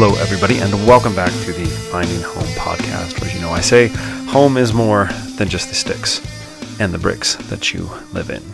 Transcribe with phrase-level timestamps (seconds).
[0.00, 3.20] Hello, everybody, and welcome back to the Finding Home podcast.
[3.20, 3.88] Where, you know, I say
[4.28, 6.20] home is more than just the sticks
[6.78, 8.44] and the bricks that you live in.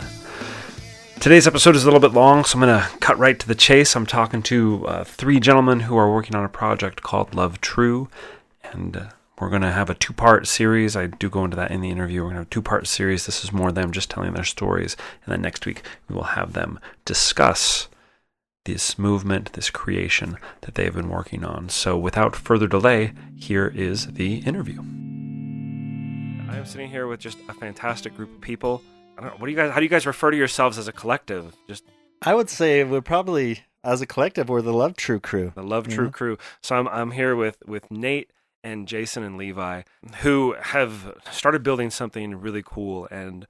[1.19, 3.53] Today's episode is a little bit long, so I'm going to cut right to the
[3.53, 3.95] chase.
[3.95, 8.09] I'm talking to uh, three gentlemen who are working on a project called Love True,
[8.63, 9.05] and uh,
[9.39, 10.95] we're going to have a two part series.
[10.95, 12.21] I do go into that in the interview.
[12.21, 13.27] We're going to have a two part series.
[13.27, 14.97] This is more them just telling their stories.
[15.23, 17.87] And then next week, we will have them discuss
[18.65, 21.69] this movement, this creation that they have been working on.
[21.69, 24.79] So without further delay, here is the interview.
[26.49, 28.81] I am sitting here with just a fantastic group of people.
[29.17, 29.37] I don't know.
[29.37, 29.71] What do you guys?
[29.71, 31.55] How do you guys refer to yourselves as a collective?
[31.67, 31.83] Just
[32.21, 35.51] I would say we're probably, as a collective, we're the Love True crew.
[35.55, 36.11] the Love True Yeah.
[36.11, 36.37] crew.
[36.61, 38.31] So I'm I'm here with with Nate
[38.63, 39.83] and Jason and Levi,
[40.21, 43.07] who have started building something really cool.
[43.11, 43.45] And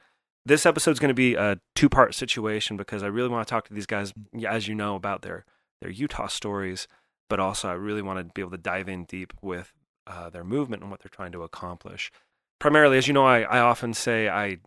[0.45, 3.67] this episode's going to be a two part situation because I really want to talk
[3.67, 4.13] to these guys,
[4.47, 5.45] as you know, about their
[5.81, 6.87] their Utah stories,
[7.29, 9.73] but also I really want to be able to dive in deep with
[10.07, 12.11] uh, their movement and what they're trying to accomplish.
[12.59, 14.59] Primarily, as you know, I, I often say I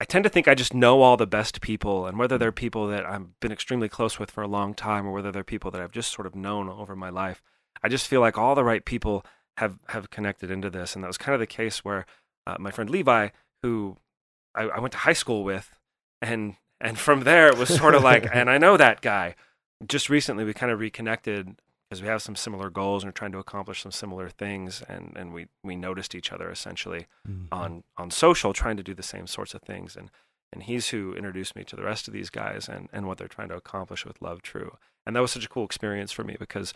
[0.00, 2.86] I tend to think I just know all the best people, and whether they're people
[2.88, 5.82] that I've been extremely close with for a long time, or whether they're people that
[5.82, 7.42] I've just sort of known over my life,
[7.82, 9.24] I just feel like all the right people
[9.58, 12.06] have have connected into this, and that was kind of the case where
[12.46, 13.28] uh, my friend Levi,
[13.62, 13.98] who
[14.54, 15.74] I, I went to high school with,
[16.20, 19.36] and and from there it was sort of like, and I know that guy.
[19.86, 21.56] Just recently, we kind of reconnected
[21.88, 25.16] because we have some similar goals and we're trying to accomplish some similar things, and
[25.16, 27.46] and we we noticed each other essentially mm-hmm.
[27.52, 30.10] on on social trying to do the same sorts of things and
[30.52, 33.28] and he's who introduced me to the rest of these guys and and what they're
[33.28, 34.76] trying to accomplish with love true.
[35.06, 36.72] And that was such a cool experience for me because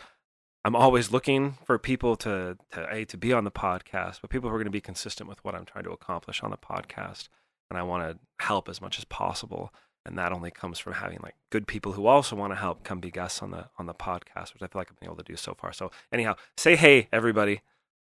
[0.65, 4.49] i'm always looking for people to to a to be on the podcast but people
[4.49, 7.29] who are going to be consistent with what i'm trying to accomplish on the podcast
[7.69, 9.73] and i want to help as much as possible
[10.05, 12.99] and that only comes from having like good people who also want to help come
[12.99, 15.23] be guests on the on the podcast which i feel like i've been able to
[15.23, 17.61] do so far so anyhow say hey everybody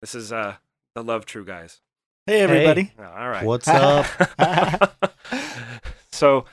[0.02, 0.56] this is uh
[0.96, 1.82] the love true guys
[2.28, 2.94] Hey, everybody.
[3.00, 3.44] Oh, all right.
[3.44, 4.06] What's up?
[6.12, 6.46] so,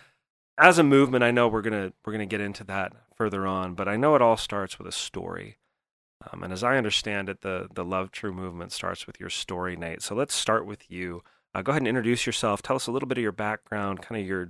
[0.56, 3.86] as a movement, I know we're gonna we're gonna get into that further on, but
[3.86, 5.58] I know it all starts with a story.
[6.32, 9.76] Um, and as I understand it, the the Love True movement starts with your story,
[9.76, 10.02] Nate.
[10.02, 11.22] So let's start with you.
[11.54, 12.62] Uh, go ahead and introduce yourself.
[12.62, 14.48] Tell us a little bit of your background, kind of your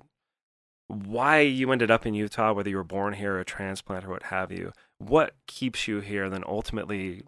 [0.89, 4.09] why you ended up in Utah, whether you were born here, or a transplant, or
[4.09, 4.73] what have you.
[4.97, 7.23] What keeps you here, and then ultimately,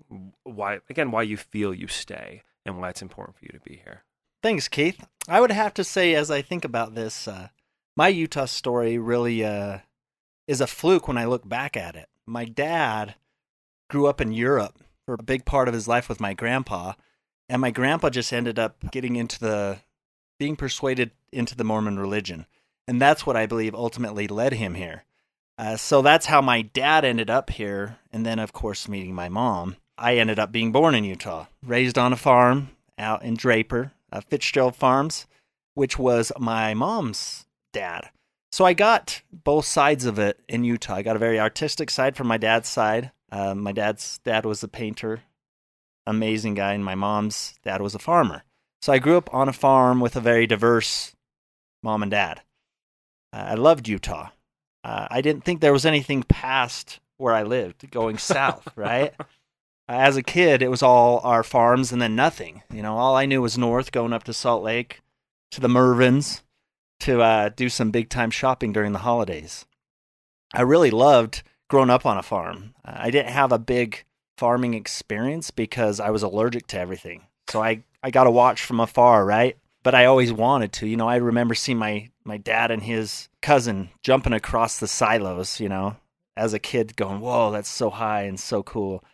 [0.44, 3.82] why again why you feel you stay, and why it's important for you to be
[3.84, 4.04] here.
[4.42, 5.06] Thanks, Keith.
[5.28, 7.48] I would have to say, as I think about this, uh,
[7.97, 9.81] my Utah story really uh,
[10.48, 12.08] is a fluke when I look back at it.
[12.26, 13.16] My dad
[13.91, 16.94] grew up in Europe for a big part of his life with my grandpa,
[17.50, 19.78] and my grandpa just ended up getting into the
[20.38, 22.47] being persuaded into the Mormon religion.
[22.87, 25.05] And that's what I believe ultimately led him here.
[25.59, 27.99] Uh, so that's how my dad ended up here.
[28.12, 29.77] And then, of course, meeting my mom.
[29.99, 34.21] I ended up being born in Utah, raised on a farm out in Draper, uh,
[34.22, 35.27] Fitzgerald Farms,
[35.75, 38.11] which was my mom's dad.
[38.53, 40.94] So I got both sides of it in Utah.
[40.94, 43.11] I got a very artistic side from my dad's side.
[43.31, 45.22] Uh, my dad's dad was a painter,
[46.10, 48.44] amazing guy, and my mom's dad was a farmer.
[48.82, 51.15] So I grew up on a farm with a very diverse
[51.82, 52.43] mom and dad.
[53.32, 54.31] Uh, I loved Utah.
[54.82, 59.15] Uh, I didn't think there was anything past where I lived going south, right?
[59.88, 62.62] As a kid, it was all our farms and then nothing.
[62.72, 65.00] You know, all I knew was north, going up to Salt Lake,
[65.50, 66.43] to the Mervyn's,
[67.00, 69.66] to uh, do some big time shopping during the holidays.
[70.53, 72.75] I really loved growing up on a farm.
[72.84, 74.04] Uh, I didn't have a big
[74.40, 77.26] farming experience because I was allergic to everything.
[77.48, 79.58] So I, I got to watch from afar, right?
[79.82, 80.86] But I always wanted to.
[80.86, 85.60] You know, I remember seeing my, my dad and his cousin jumping across the silos,
[85.60, 85.96] you know,
[86.38, 89.04] as a kid going, whoa, that's so high and so cool.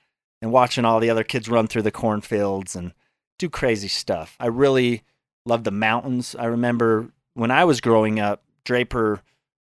[0.41, 2.93] And watching all the other kids run through the cornfields and
[3.37, 4.37] do crazy stuff.
[4.39, 5.03] I really
[5.45, 6.37] loved the mountains.
[6.39, 9.23] I remember when I was growing up, Draper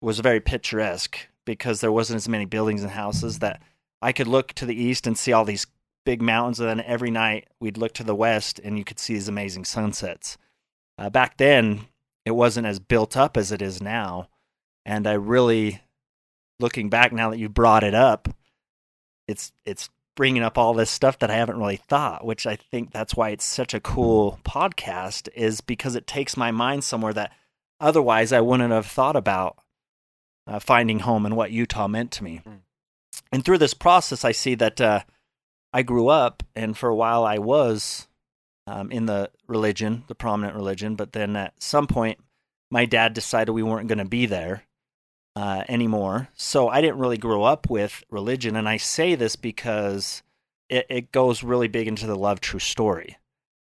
[0.01, 3.61] was very picturesque because there wasn't as many buildings and houses that
[4.01, 5.67] I could look to the east and see all these
[6.05, 6.59] big mountains.
[6.59, 9.65] And then every night we'd look to the west and you could see these amazing
[9.65, 10.37] sunsets.
[10.97, 11.87] Uh, back then,
[12.25, 14.29] it wasn't as built up as it is now.
[14.85, 15.81] And I really,
[16.59, 18.29] looking back now that you brought it up,
[19.27, 22.91] it's it's bringing up all this stuff that I haven't really thought, which I think
[22.91, 27.31] that's why it's such a cool podcast, is because it takes my mind somewhere that
[27.79, 29.57] otherwise I wouldn't have thought about
[30.47, 32.41] uh, finding home and what Utah meant to me.
[32.47, 32.59] Mm.
[33.31, 35.01] And through this process, I see that uh,
[35.73, 38.07] I grew up, and for a while I was
[38.65, 42.19] um, in the religion, the prominent religion, but then at some point,
[42.71, 44.63] my dad decided we weren't going to be there.
[45.37, 46.29] uh, anymore.
[46.33, 48.55] So I didn't really grow up with religion.
[48.55, 50.23] And I say this because
[50.67, 53.17] it, it goes really big into the love true story.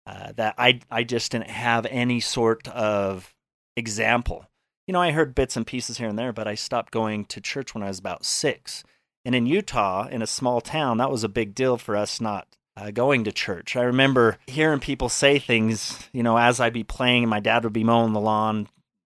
[0.06, 3.34] Uh, that I, I just didn't have any sort of
[3.74, 4.44] example.
[4.86, 7.40] You know, I heard bits and pieces here and there, but I stopped going to
[7.40, 8.84] church when I was about six.
[9.24, 12.46] And in Utah, in a small town, that was a big deal for us not
[12.76, 13.76] uh, going to church.
[13.76, 17.64] I remember hearing people say things, you know, as I'd be playing, and my dad
[17.64, 18.68] would be mowing the lawn,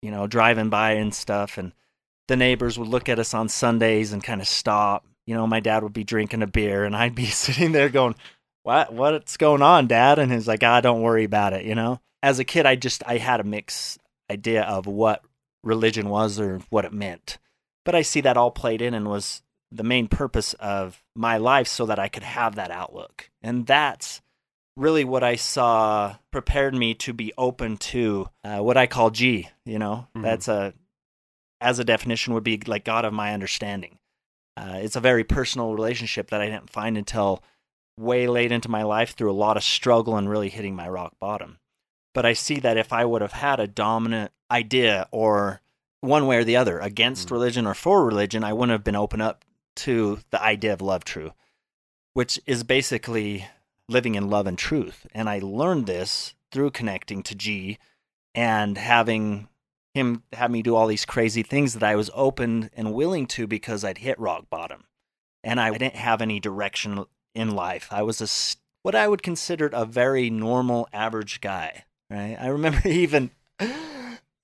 [0.02, 1.58] you know, driving by and stuff.
[1.58, 1.72] And
[2.28, 5.06] the neighbors would look at us on Sundays and kind of stop.
[5.26, 8.14] You know, my dad would be drinking a beer and I'd be sitting there going,
[8.62, 10.18] what, what's going on, dad?
[10.18, 11.64] And he's like, ah, don't worry about it.
[11.64, 13.98] You know, as a kid, I just, I had a mixed
[14.30, 15.22] idea of what
[15.62, 17.38] religion was or what it meant.
[17.84, 21.68] But I see that all played in and was the main purpose of my life
[21.68, 23.30] so that I could have that outlook.
[23.42, 24.22] And that's
[24.76, 29.48] really what I saw prepared me to be open to uh, what I call G.
[29.64, 30.22] You know, mm-hmm.
[30.22, 30.74] that's a,
[31.60, 33.98] as a definition, would be like God of my understanding.
[34.56, 37.42] Uh, it's a very personal relationship that I didn't find until
[37.98, 41.14] way late into my life through a lot of struggle and really hitting my rock
[41.18, 41.58] bottom.
[42.14, 45.60] But I see that if I would have had a dominant idea or
[46.00, 47.34] one way or the other against mm-hmm.
[47.34, 49.44] religion or for religion, I wouldn't have been open up
[49.76, 51.32] to the idea of love true,
[52.12, 53.46] which is basically
[53.88, 55.06] living in love and truth.
[55.12, 57.78] And I learned this through connecting to G
[58.34, 59.48] and having
[59.94, 63.46] him have me do all these crazy things that I was open and willing to
[63.46, 64.84] because I'd hit rock bottom.
[65.42, 67.88] And I didn't have any direction in life.
[67.90, 68.28] I was a
[68.82, 72.36] what I would consider a very normal average guy, right?
[72.38, 73.30] I remember even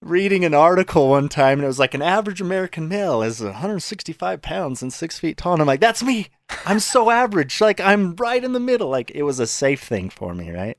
[0.02, 4.42] reading an article one time and it was like an average American male is 165
[4.42, 5.52] pounds and six feet tall.
[5.52, 6.28] And I'm like, that's me.
[6.66, 7.60] I'm so average.
[7.60, 8.88] Like I'm right in the middle.
[8.88, 10.76] Like it was a safe thing for me, right?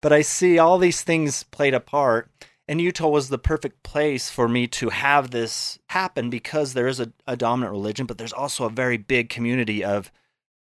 [0.00, 2.30] But I see all these things played a part.
[2.70, 7.00] And Utah was the perfect place for me to have this happen because there is
[7.00, 10.12] a, a dominant religion, but there's also a very big community of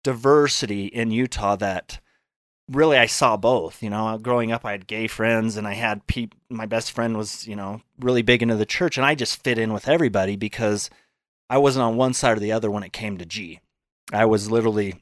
[0.02, 2.00] diversity in Utah that
[2.68, 3.82] really I saw both.
[3.82, 7.16] You know, growing up, I had gay friends, and I had pe- my best friend
[7.16, 10.36] was you know really big into the church, and I just fit in with everybody
[10.36, 10.90] because
[11.50, 13.60] I wasn't on one side or the other when it came to G.
[14.12, 14.94] I was literally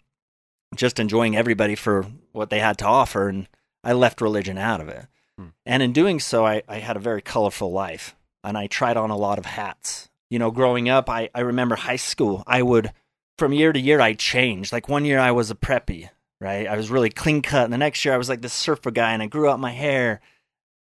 [0.77, 3.49] just enjoying everybody for what they had to offer, and
[3.83, 5.07] I left religion out of it.
[5.39, 5.49] Hmm.
[5.67, 8.15] And in doing so, I, I had a very colorful life,
[8.45, 10.09] and I tried on a lot of hats.
[10.29, 12.93] You know, growing up, I, I remember high school, I would
[13.37, 14.73] from year to year I changed.
[14.73, 16.11] Like one year I was a preppy
[16.41, 16.67] right?
[16.67, 17.65] I was really clean cut.
[17.65, 19.73] And the next year I was like this surfer guy and I grew out my
[19.73, 20.21] hair.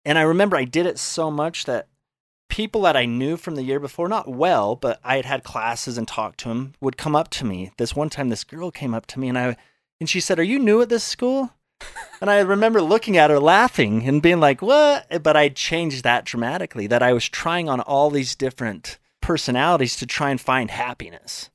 [0.04, 1.88] And I remember I did it so much that
[2.48, 5.98] people that I knew from the year before, not well, but I had had classes
[5.98, 7.70] and talked to them, would come up to me.
[7.76, 9.56] This one time, this girl came up to me and I,
[10.00, 11.50] and she said, "Are you new at this school?"
[12.20, 16.24] and I remember looking at her, laughing, and being like, "What?" But I changed that
[16.24, 16.86] dramatically.
[16.86, 21.50] That I was trying on all these different personalities to try and find happiness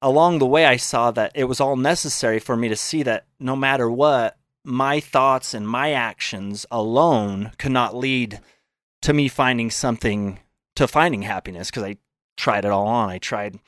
[0.00, 3.26] along the way, I saw that it was all necessary for me to see that
[3.40, 8.40] no matter what, my thoughts and my actions alone could not lead
[9.02, 10.40] to me finding something
[10.76, 11.96] to finding happiness because I
[12.36, 13.08] tried it all on.
[13.08, 13.58] I tried,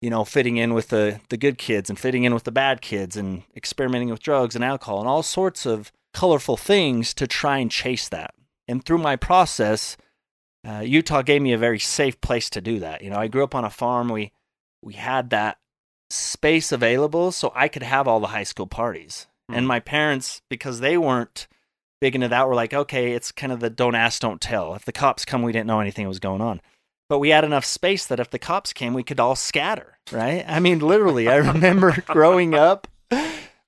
[0.00, 2.80] you know, fitting in with the the good kids and fitting in with the bad
[2.80, 7.58] kids and experimenting with drugs and alcohol and all sorts of colorful things to try
[7.58, 8.34] and chase that.
[8.66, 9.96] And through my process,
[10.66, 13.02] uh, Utah gave me a very safe place to do that.
[13.02, 14.08] You know, I grew up on a farm.
[14.08, 14.32] We
[14.82, 15.58] we had that
[16.10, 19.26] space available so I could have all the high school parties.
[19.50, 19.58] Mm.
[19.58, 21.46] And my parents, because they weren't
[22.00, 24.74] big into that, were like, okay, it's kind of the don't ask, don't tell.
[24.74, 26.60] If the cops come, we didn't know anything was going on.
[27.08, 30.44] But we had enough space that if the cops came, we could all scatter, right?
[30.46, 32.86] I mean, literally, I remember growing up,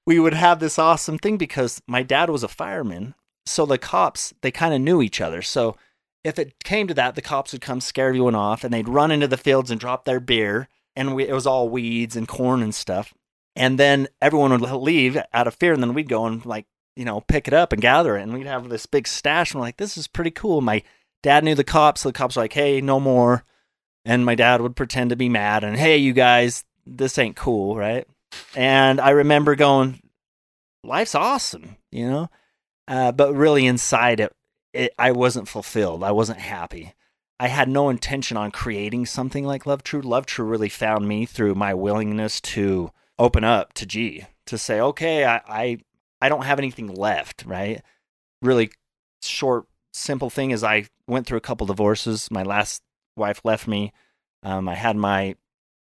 [0.06, 3.14] we would have this awesome thing because my dad was a fireman.
[3.46, 5.42] So the cops, they kind of knew each other.
[5.42, 5.76] So
[6.22, 9.10] if it came to that, the cops would come scare everyone off and they'd run
[9.10, 12.62] into the fields and drop their beer and we, it was all weeds and corn
[12.62, 13.14] and stuff.
[13.54, 17.04] And then everyone would leave out of fear, and then we'd go and like you
[17.04, 19.52] know pick it up and gather it, and we'd have this big stash.
[19.52, 20.60] And we're like, this is pretty cool.
[20.60, 20.82] My
[21.22, 23.44] dad knew the cops, so the cops were like, hey, no more.
[24.04, 27.76] And my dad would pretend to be mad and hey, you guys, this ain't cool,
[27.76, 28.06] right?
[28.56, 30.02] And I remember going,
[30.82, 32.30] life's awesome, you know.
[32.88, 34.32] Uh, but really inside it,
[34.72, 36.02] it, I wasn't fulfilled.
[36.02, 36.94] I wasn't happy.
[37.42, 40.00] I had no intention on creating something like Love True.
[40.00, 44.80] Love True really found me through my willingness to open up to G, to say,
[44.80, 45.78] okay, I, I,
[46.20, 47.82] I don't have anything left, right?
[48.42, 48.70] Really
[49.24, 52.30] short, simple thing is I went through a couple divorces.
[52.30, 52.80] My last
[53.16, 53.92] wife left me.
[54.44, 55.34] Um, I had my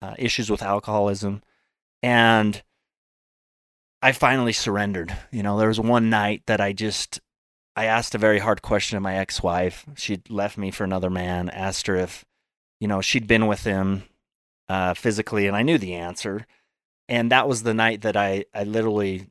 [0.01, 1.43] uh, issues with alcoholism,
[2.03, 2.63] and
[4.01, 5.15] I finally surrendered.
[5.31, 7.21] You know, there was one night that I just
[7.77, 9.85] I asked a very hard question of my ex-wife.
[9.97, 11.49] She'd left me for another man.
[11.51, 12.25] Asked her if,
[12.81, 14.05] you know, she'd been with him
[14.69, 16.47] uh, physically, and I knew the answer.
[17.09, 19.27] And that was the night that I, I literally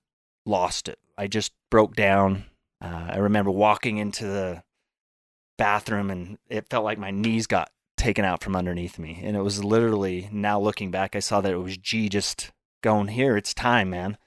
[0.46, 1.00] lost it.
[1.18, 2.46] I just broke down.
[2.82, 4.64] Uh, I remember walking into the
[5.58, 9.22] bathroom, and it felt like my knees got taken out from underneath me.
[9.24, 13.08] And it was literally, now looking back, I saw that it was G just going,
[13.08, 14.18] Here, it's time, man,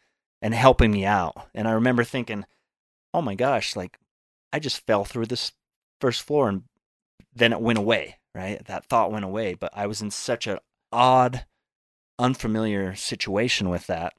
[0.41, 1.49] and helping me out.
[1.55, 2.47] And I remember thinking,
[3.13, 3.99] Oh my gosh, like
[4.53, 5.53] I just fell through this
[6.01, 6.63] first floor and
[7.35, 8.65] then it went away, right?
[8.67, 9.55] That thought went away.
[9.55, 10.59] But I was in such an
[10.93, 11.45] odd,
[12.19, 14.15] unfamiliar situation with that.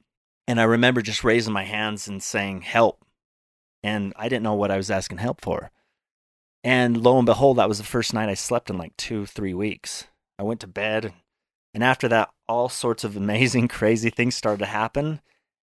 [0.47, 3.03] And I remember just raising my hands and saying, Help.
[3.83, 5.71] And I didn't know what I was asking help for.
[6.63, 9.53] And lo and behold, that was the first night I slept in like two, three
[9.53, 10.07] weeks.
[10.39, 11.13] I went to bed.
[11.73, 15.21] And after that, all sorts of amazing, crazy things started to happen.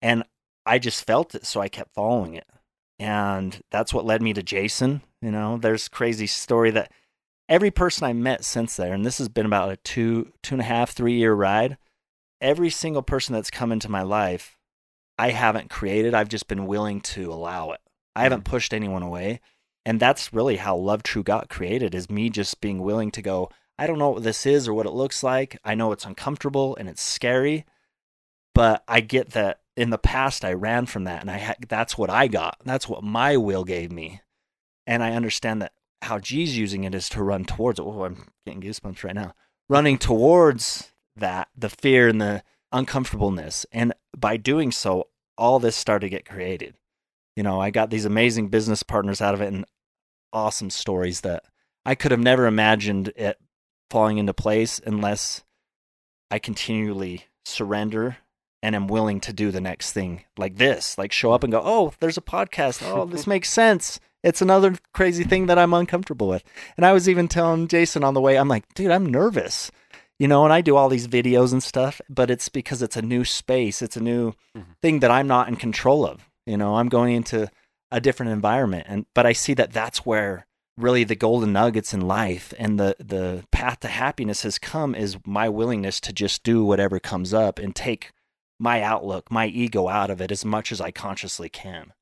[0.00, 0.24] And
[0.66, 1.46] I just felt it.
[1.46, 2.46] So I kept following it.
[3.02, 5.02] And that's what led me to Jason.
[5.20, 6.92] You know, there's crazy story that
[7.48, 10.62] every person I met since there, and this has been about a two, two and
[10.62, 11.78] a half, three year ride,
[12.40, 14.56] every single person that's come into my life,
[15.18, 16.14] I haven't created.
[16.14, 17.80] I've just been willing to allow it.
[18.14, 18.22] I hmm.
[18.22, 19.40] haven't pushed anyone away.
[19.84, 23.50] And that's really how Love True got created is me just being willing to go,
[23.80, 25.58] I don't know what this is or what it looks like.
[25.64, 27.64] I know it's uncomfortable and it's scary,
[28.54, 31.96] but I get that in the past I ran from that and I ha- that's
[31.96, 32.58] what I got.
[32.64, 34.20] That's what my will gave me.
[34.86, 37.84] And I understand that how G's using it is to run towards it.
[37.84, 39.34] Oh, I'm getting goosebumps right now.
[39.68, 43.64] Running towards that, the fear and the uncomfortableness.
[43.72, 46.74] And by doing so, all this started to get created.
[47.36, 49.64] You know, I got these amazing business partners out of it and
[50.32, 51.44] awesome stories that
[51.86, 53.38] I could have never imagined it
[53.90, 55.42] falling into place unless
[56.30, 58.18] I continually surrender
[58.62, 61.62] and am willing to do the next thing like this, like show up and go,
[61.64, 62.82] oh, there's a podcast.
[62.86, 63.98] Oh, this makes sense.
[64.22, 66.44] It's another crazy thing that I'm uncomfortable with.
[66.76, 69.70] And I was even telling Jason on the way, I'm like, dude, I'm nervous.
[70.18, 73.02] You know, and I do all these videos and stuff, but it's because it's a
[73.02, 73.82] new space.
[73.82, 74.72] It's a new mm-hmm.
[74.80, 76.30] thing that I'm not in control of.
[76.46, 77.50] You know, I'm going into
[77.92, 80.46] a different environment and but I see that that's where
[80.78, 85.18] really the golden nuggets in life and the the path to happiness has come is
[85.26, 88.10] my willingness to just do whatever comes up and take
[88.62, 91.92] my outlook, my ego out of it as much as I consciously can.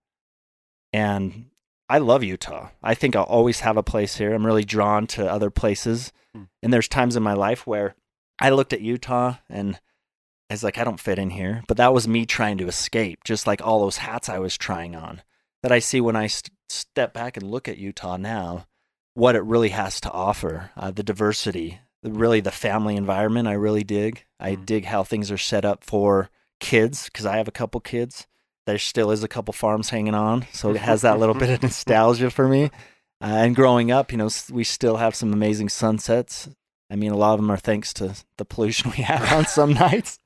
[0.92, 1.46] And
[1.88, 2.68] I love Utah.
[2.82, 4.34] I think I'll always have a place here.
[4.34, 6.12] I'm really drawn to other places.
[6.34, 6.44] Hmm.
[6.62, 7.94] And there's times in my life where
[8.38, 9.80] I looked at Utah and
[10.50, 11.64] I was like, I don't fit in here.
[11.66, 14.94] But that was me trying to escape, just like all those hats I was trying
[14.94, 15.22] on.
[15.62, 18.66] That I see when I st- step back and look at Utah now,
[19.14, 23.48] what it really has to offer uh, the diversity, the, really the family environment.
[23.48, 24.26] I really dig.
[24.38, 24.64] I hmm.
[24.64, 26.28] dig how things are set up for
[26.60, 28.26] kids because I have a couple kids.
[28.66, 31.62] There still is a couple farms hanging on, so it has that little bit of
[31.64, 32.64] nostalgia for me.
[33.22, 36.48] Uh, and growing up, you know, we still have some amazing sunsets.
[36.90, 39.72] I mean, a lot of them are thanks to the pollution we have on some
[39.74, 40.18] nights,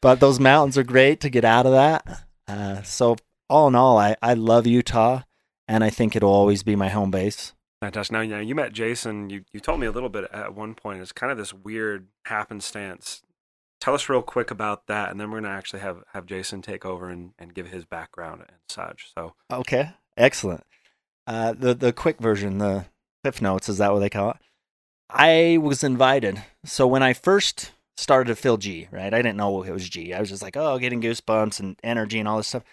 [0.00, 2.24] but those mountains are great to get out of that.
[2.46, 3.16] Uh, so,
[3.48, 5.22] all in all, I, I love Utah,
[5.66, 7.52] and I think it'll always be my home base.
[7.80, 8.12] Fantastic.
[8.12, 9.30] Now, you, you met Jason.
[9.30, 11.00] You, you told me a little bit at one point.
[11.00, 13.22] It's kind of this weird happenstance
[13.80, 16.84] tell us real quick about that, and then we're gonna actually have have Jason take
[16.84, 19.12] over and, and give his background and such.
[19.14, 20.64] So okay, excellent.
[21.26, 22.86] Uh, the the quick version, the
[23.22, 24.36] cliff notes, is that what they call it?
[25.10, 26.42] I was invited.
[26.64, 29.12] So when I first started to feel G, right?
[29.12, 30.12] I didn't know it was G.
[30.12, 32.64] I was just like, oh, getting goosebumps and energy and all this stuff.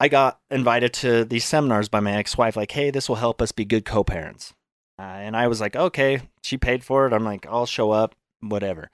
[0.00, 3.52] I got invited to these seminars by my ex-wife, like, hey, this will help us
[3.52, 4.52] be good co-parents.
[4.98, 7.12] Uh, and I was like, okay, she paid for it.
[7.12, 8.90] I'm like, I'll show up, whatever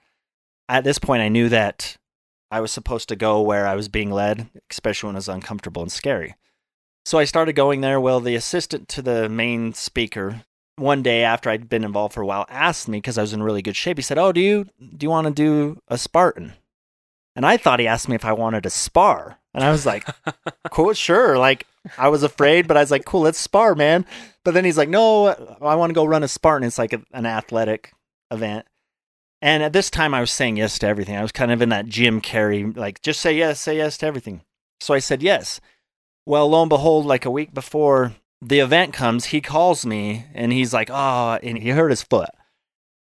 [0.71, 1.97] at this point, I knew that
[2.49, 5.81] I was supposed to go where I was being led, especially when it was uncomfortable
[5.81, 6.35] and scary.
[7.03, 7.99] So I started going there.
[7.99, 10.43] Well, the assistant to the main speaker,
[10.77, 13.43] one day after I'd been involved for a while, asked me because I was in
[13.43, 13.97] really good shape.
[13.97, 16.53] He said, "Oh, do you do you want to do a Spartan?"
[17.35, 20.07] And I thought he asked me if I wanted to spar, and I was like,
[20.71, 24.05] "Cool, sure." Like I was afraid, but I was like, "Cool, let's spar, man."
[24.45, 26.65] But then he's like, "No, I want to go run a Spartan.
[26.65, 27.91] It's like a, an athletic
[28.29, 28.65] event."
[29.41, 31.15] And at this time, I was saying yes to everything.
[31.17, 34.05] I was kind of in that Jim Carrey, like, just say yes, say yes to
[34.05, 34.41] everything.
[34.79, 35.59] So I said yes.
[36.25, 40.51] Well, lo and behold, like a week before the event comes, he calls me and
[40.51, 42.29] he's like, oh, and he hurt his foot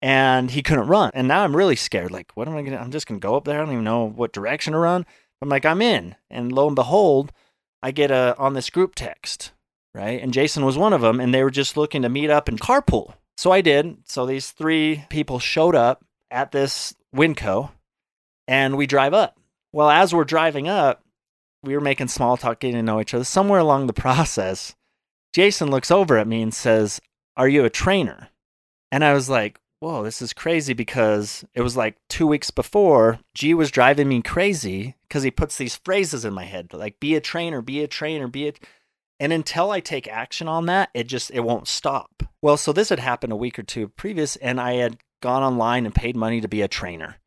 [0.01, 1.11] and he couldn't run.
[1.13, 2.11] And now I'm really scared.
[2.11, 3.57] Like, what am I going to, I'm just going to go up there.
[3.57, 5.05] I don't even know what direction to run.
[5.41, 6.15] I'm like, I'm in.
[6.29, 7.31] And lo and behold,
[7.81, 9.51] I get a, on this group text,
[9.93, 10.21] right?
[10.21, 12.59] And Jason was one of them and they were just looking to meet up and
[12.59, 13.13] carpool.
[13.37, 13.97] So I did.
[14.05, 17.71] So these three people showed up at this Winco
[18.47, 19.39] and we drive up.
[19.73, 21.03] Well, as we're driving up,
[21.63, 23.23] we were making small talk, getting to know each other.
[23.23, 24.75] Somewhere along the process,
[25.33, 27.01] Jason looks over at me and says,
[27.35, 28.29] Are you a trainer?
[28.91, 33.19] And I was like, whoa, this is crazy because it was like two weeks before,
[33.35, 37.15] G was driving me crazy because he puts these phrases in my head like, be
[37.15, 38.53] a trainer, be a trainer, be a.
[39.19, 42.23] And until I take action on that, it just it won't stop.
[42.41, 45.85] Well, so this had happened a week or two previous, and I had gone online
[45.85, 47.17] and paid money to be a trainer.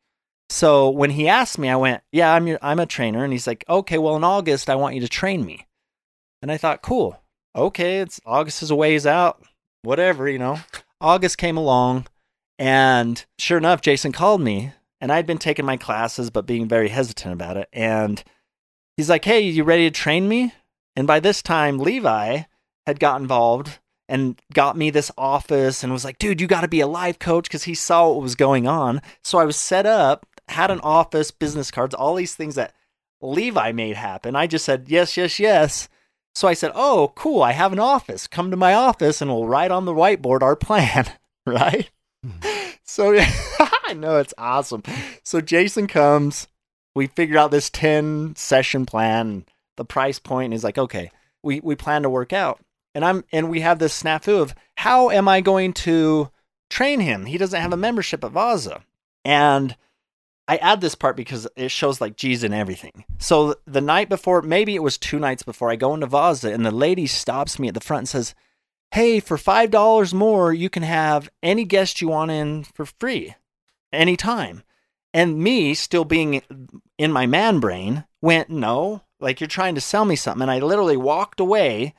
[0.49, 3.47] So when he asked me, I went, "Yeah, I'm your, I'm a trainer." And he's
[3.47, 5.67] like, "Okay, well in August I want you to train me."
[6.41, 7.21] And I thought, "Cool.
[7.55, 9.43] Okay, it's August is a ways out.
[9.83, 10.59] Whatever, you know."
[10.99, 12.05] August came along,
[12.59, 16.89] and sure enough, Jason called me, and I'd been taking my classes but being very
[16.89, 17.69] hesitant about it.
[17.73, 18.23] And
[18.97, 20.53] he's like, "Hey, you ready to train me?"
[20.95, 22.43] And by this time, Levi
[22.85, 23.79] had got involved
[24.11, 27.17] and got me this office and was like, dude, you got to be a life
[27.17, 29.01] coach because he saw what was going on.
[29.23, 32.75] So I was set up, had an office, business cards, all these things that
[33.21, 34.35] Levi made happen.
[34.35, 35.87] I just said, yes, yes, yes.
[36.35, 37.41] So I said, oh, cool.
[37.41, 38.27] I have an office.
[38.27, 41.05] Come to my office and we'll write on the whiteboard our plan,
[41.45, 41.89] right?
[42.21, 42.71] Hmm.
[42.83, 43.17] so
[43.85, 44.83] I know it's awesome.
[45.23, 46.47] So Jason comes.
[46.93, 49.45] We figure out this 10 session plan
[49.77, 52.59] the price point is like, okay, we, we plan to work out.
[52.93, 56.29] And I'm and we have this snafu of how am I going to
[56.69, 57.25] train him?
[57.25, 58.81] He doesn't have a membership at Vasa.
[59.23, 59.75] And
[60.47, 63.05] I add this part because it shows like G's in everything.
[63.19, 66.65] So the night before, maybe it was two nights before, I go into Vasa and
[66.65, 68.35] the lady stops me at the front and says,
[68.91, 73.35] Hey, for five dollars more, you can have any guest you want in for free
[73.93, 74.63] anytime.
[75.13, 76.41] And me, still being
[76.97, 80.41] in my man brain, went, No, like you're trying to sell me something.
[80.41, 81.93] And I literally walked away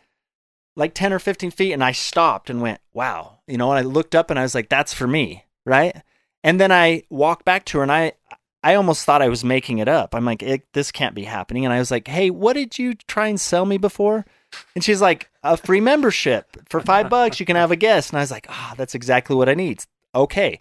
[0.76, 3.38] like 10 or 15 feet and I stopped and went, wow.
[3.47, 5.45] You know, and I looked up and I was like, that's for me.
[5.64, 6.02] Right.
[6.43, 8.12] And then I walked back to her and I,
[8.64, 10.14] I almost thought I was making it up.
[10.14, 11.64] I'm like, this can't be happening.
[11.64, 14.25] And I was like, hey, what did you try and sell me before?
[14.75, 17.41] And she's like, a free membership for five bucks.
[17.41, 18.11] You can have a guest.
[18.11, 19.85] And I was like, ah, oh, that's exactly what I need.
[20.14, 20.61] Okay.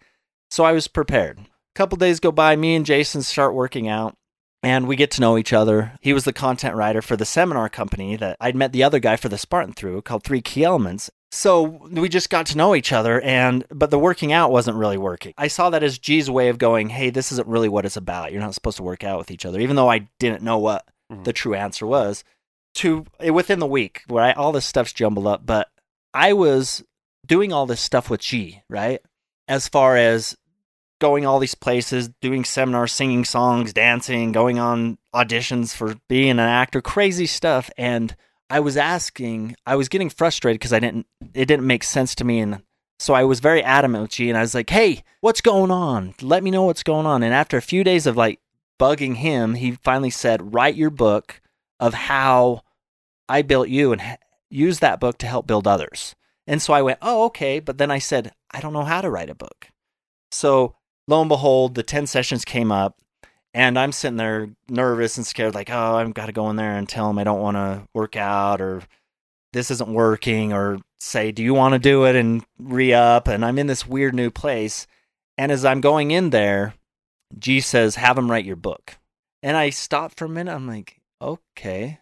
[0.50, 1.39] So I was prepared.
[1.39, 2.56] A couple days go by.
[2.56, 4.18] Me and Jason start working out
[4.63, 5.93] and we get to know each other.
[6.02, 9.15] He was the content writer for the seminar company that I'd met the other guy
[9.15, 11.10] for the Spartan through called Three Key Elements.
[11.32, 14.97] So we just got to know each other and but the working out wasn't really
[14.97, 15.34] working.
[15.38, 18.32] I saw that as G's way of going, "Hey, this isn't really what it's about.
[18.32, 20.86] You're not supposed to work out with each other." Even though I didn't know what
[21.12, 21.24] mm-hmm.
[21.24, 22.24] the true answer was.
[22.76, 25.67] To within the week, where I, all this stuff's jumbled up, but
[26.13, 26.84] I was
[27.26, 29.02] doing all this stuff with G, right?
[29.50, 30.38] As far as
[31.02, 36.40] going all these places, doing seminars, singing songs, dancing, going on auditions for being an
[36.40, 37.70] actor, crazy stuff.
[37.78, 38.16] And
[38.50, 42.24] I was asking, I was getting frustrated because I didn't, it didn't make sense to
[42.24, 42.40] me.
[42.40, 42.62] And
[43.00, 46.14] so I was very adamant with G and I was like, hey, what's going on?
[46.22, 47.24] Let me know what's going on.
[47.24, 48.40] And after a few days of like
[48.80, 51.42] bugging him, he finally said, write your book
[51.80, 52.62] of how
[53.28, 54.18] I built you and
[54.52, 56.16] use that book to help build others.
[56.46, 57.60] And so I went, oh, okay.
[57.60, 59.70] But then I said, I don't know how to write a book.
[60.32, 60.76] So
[61.12, 62.97] lo and behold, the 10 sessions came up
[63.54, 66.78] and I'm sitting there nervous and scared, like, oh, I've got to go in there
[66.78, 68.82] and tell them I don't want to work out or
[69.52, 73.28] this isn't working or say, do you want to do it and re up?
[73.28, 74.88] And I'm in this weird new place.
[75.38, 76.76] And as I'm going in there,
[77.38, 78.97] G says, have him write your book.
[79.43, 80.54] And I stopped for a minute.
[80.54, 82.00] I'm like, okay.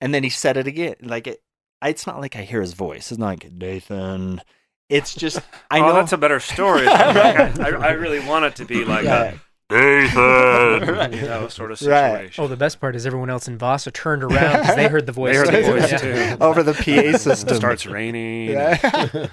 [0.00, 0.96] And then he said it again.
[1.00, 1.42] Like, it,
[1.84, 3.12] it's not like I hear his voice.
[3.12, 4.40] It's not like, Nathan,
[4.88, 5.40] it's just
[5.70, 6.86] I oh, know that's a better story.
[6.86, 7.58] right.
[7.58, 9.40] I, I, really want it to be like a
[9.72, 10.20] Nathan,
[10.94, 11.12] right.
[11.14, 12.14] you know, sort of situation.
[12.14, 12.38] Right.
[12.38, 15.12] Oh, the best part is everyone else in Vasa turned around because they heard the
[15.12, 15.32] voice.
[15.32, 16.34] they heard the voice yeah.
[16.36, 17.54] too over the PA system.
[17.54, 18.50] It starts raining.
[18.50, 19.28] Yeah.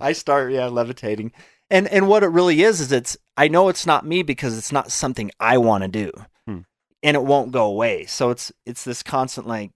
[0.00, 1.32] I start yeah levitating,
[1.70, 4.72] and and what it really is is it's I know it's not me because it's
[4.72, 6.12] not something I want to do,
[6.46, 6.60] hmm.
[7.02, 8.04] and it won't go away.
[8.04, 9.70] So it's it's this constant like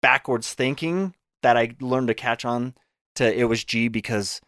[0.00, 2.74] backwards thinking that I learned to catch on
[3.16, 3.38] to.
[3.38, 4.40] It was G because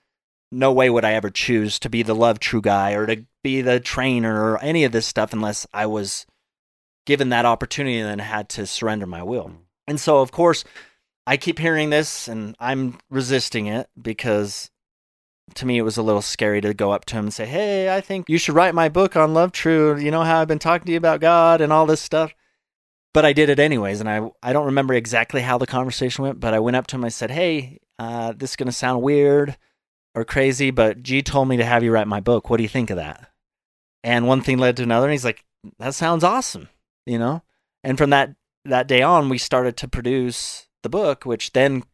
[0.52, 3.61] no way would I ever choose to be the love true guy or to be
[3.61, 6.26] the trainer or any of this stuff unless I was
[7.07, 9.48] given that opportunity and then had to surrender my will.
[9.48, 9.57] Mm.
[9.87, 10.64] And so, of course,
[11.26, 14.70] I keep hearing this and I'm resisting it because
[15.54, 17.94] to me it was a little scary to go up to him and say, Hey,
[17.94, 19.98] I think you should write my book on love true.
[19.98, 22.35] You know how I've been talking to you about God and all this stuff.
[23.12, 24.00] But I did it anyways.
[24.00, 26.96] And I, I don't remember exactly how the conversation went, but I went up to
[26.96, 27.04] him.
[27.04, 29.57] I said, Hey, uh, this is going to sound weird
[30.14, 32.48] or crazy, but G told me to have you write my book.
[32.48, 33.31] What do you think of that?
[34.03, 35.44] And one thing led to another, and he's like,
[35.79, 36.68] "That sounds awesome,"
[37.07, 37.42] you know.
[37.83, 41.85] And from that that day on, we started to produce the book, which then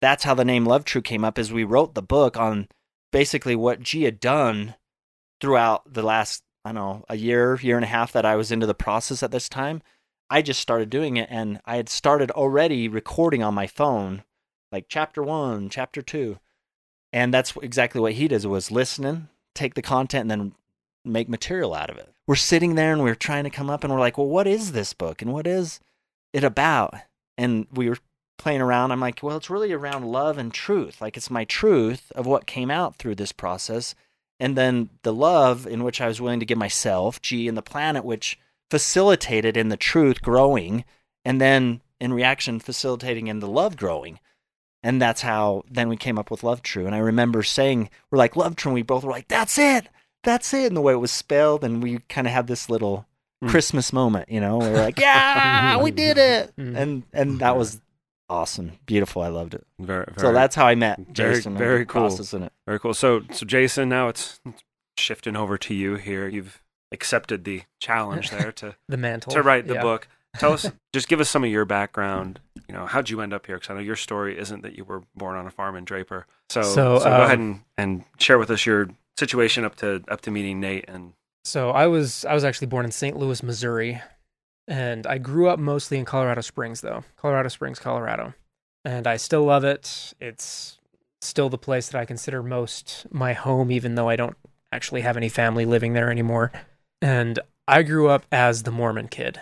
[0.00, 1.38] that's how the name Love True came up.
[1.38, 2.68] Is we wrote the book on
[3.12, 4.74] basically what G had done
[5.40, 8.50] throughout the last I don't know a year, year and a half that I was
[8.50, 9.82] into the process at this time.
[10.28, 14.24] I just started doing it, and I had started already recording on my phone,
[14.72, 16.38] like chapter one, chapter two,
[17.12, 20.52] and that's exactly what he does was listening take the content and then
[21.04, 22.12] make material out of it.
[22.26, 24.72] We're sitting there and we're trying to come up and we're like, well, what is
[24.72, 25.80] this book and what is
[26.32, 26.94] it about?
[27.38, 27.98] And we were
[28.38, 28.92] playing around.
[28.92, 31.00] I'm like, well, it's really around love and truth.
[31.00, 33.94] Like it's my truth of what came out through this process.
[34.38, 37.62] And then the love in which I was willing to give myself, G, and the
[37.62, 38.38] planet, which
[38.70, 40.84] facilitated in the truth growing.
[41.24, 44.20] And then in reaction, facilitating in the love growing.
[44.86, 46.86] And that's how then we came up with Love True.
[46.86, 48.70] And I remember saying, we're like, Love True.
[48.70, 49.88] And we both were like, that's it.
[50.22, 50.66] That's it.
[50.66, 51.64] And the way it was spelled.
[51.64, 53.06] And we kind of had this little
[53.44, 53.50] Mm.
[53.50, 56.56] Christmas moment, you know, we were like, yeah, we did it.
[56.56, 56.74] Mm.
[56.74, 57.82] And, and that was
[58.30, 58.72] awesome.
[58.86, 59.20] Beautiful.
[59.20, 59.66] I loved it.
[59.78, 61.52] Very, very, So that's how I met Jason.
[61.52, 62.06] and very cool.
[62.32, 62.52] in it.
[62.66, 62.94] very cool.
[62.94, 64.40] So, so Jason, now it's
[64.96, 66.26] shifting over to you here.
[66.28, 69.32] You've accepted the challenge there to The mantle.
[69.32, 69.82] to write the Yeah.
[69.82, 70.08] book.
[70.38, 72.40] Tell us, just give us some of your background.
[72.68, 73.56] You know, how'd you end up here?
[73.56, 76.26] Because I know your story isn't that you were born on a farm in Draper.
[76.48, 80.02] So, So, so, go um, ahead and, and share with us your situation up to
[80.08, 80.84] up to meeting Nate.
[80.88, 81.12] And
[81.44, 83.16] So I was I was actually born in St.
[83.16, 84.00] Louis, Missouri,
[84.66, 88.34] and I grew up mostly in Colorado Springs, though Colorado Springs, Colorado,
[88.84, 90.14] and I still love it.
[90.20, 90.78] It's
[91.20, 94.36] still the place that I consider most my home, even though I don't
[94.72, 96.52] actually have any family living there anymore.
[97.00, 99.40] And I grew up as the Mormon kid.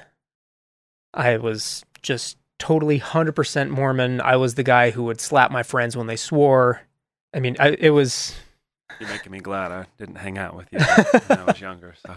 [1.12, 4.20] I was just totally 100% Mormon.
[4.20, 6.82] I was the guy who would slap my friends when they swore.
[7.34, 8.34] I mean, I, it was
[9.00, 10.78] you're making me glad I didn't hang out with you
[11.26, 11.94] when I was younger.
[12.06, 12.16] So,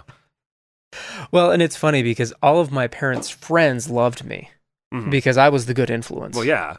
[1.31, 4.51] Well, and it's funny because all of my parents' friends loved me
[4.93, 5.09] Mhm.
[5.11, 6.35] because I was the good influence.
[6.35, 6.77] well, yeah,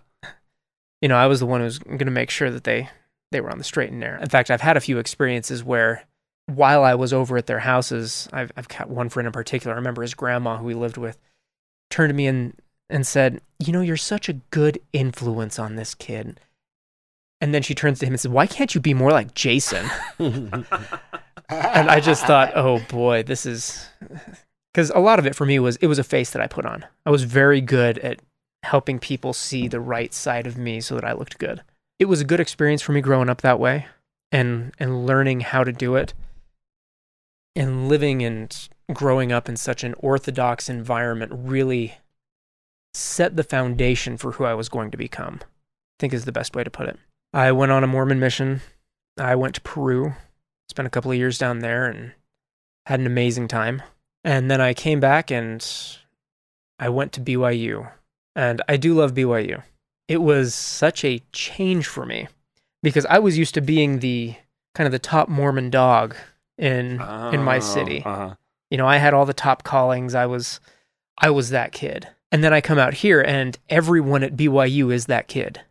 [1.03, 2.88] You know, I was the one who was going to make sure that they
[3.31, 4.23] they were on the straight and narrow.
[4.23, 6.05] In fact, I've had a few experiences where
[6.47, 9.75] while I was over at their houses, I've I've got one friend in particular.
[9.75, 11.18] I remember his grandma who we lived with
[11.90, 12.59] turned to me and
[12.90, 16.40] and said, "You know, you're such a good influence on this kid."
[17.40, 19.88] And then she turns to him and says, "Why can't you be more like Jason?"
[21.48, 23.88] and I just thought, oh boy, this is
[24.72, 26.66] because a lot of it for me was it was a face that I put
[26.66, 26.85] on.
[27.07, 28.20] I was very good at
[28.64, 31.62] helping people see the right side of me so that I looked good.
[31.98, 33.87] It was a good experience for me growing up that way
[34.31, 36.12] and and learning how to do it
[37.57, 41.98] and living and growing up in such an orthodox environment really
[42.94, 45.40] set the foundation for who I was going to become.
[45.42, 45.46] I
[46.01, 46.98] think is the best way to put it.
[47.33, 48.61] I went on a Mormon mission.
[49.18, 50.14] I went to Peru
[50.68, 52.12] spent a couple of years down there and
[52.87, 53.83] had an amazing time.
[54.24, 55.66] And then I came back and
[56.79, 57.90] I went to BYU.
[58.37, 59.62] And I do love BYU.
[60.07, 62.29] It was such a change for me
[62.83, 64.37] because I was used to being the
[64.74, 66.14] kind of the top Mormon dog
[66.57, 67.01] in
[67.33, 68.03] in my city.
[68.05, 68.35] Uh-huh.
[68.70, 70.14] You know, I had all the top callings.
[70.14, 70.61] I was
[71.18, 72.09] I was that kid.
[72.30, 75.62] And then I come out here and everyone at BYU is that kid.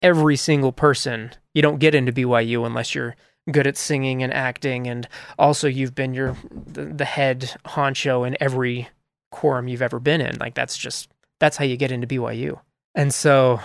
[0.00, 1.32] Every single person.
[1.54, 3.14] You don't get into BYU unless you're
[3.50, 8.88] good at singing and acting and also you've been your the, head honcho in every
[9.32, 10.38] quorum you've ever been in.
[10.38, 11.08] Like that's just
[11.40, 12.60] that's how you get into BYU.
[12.94, 13.60] And so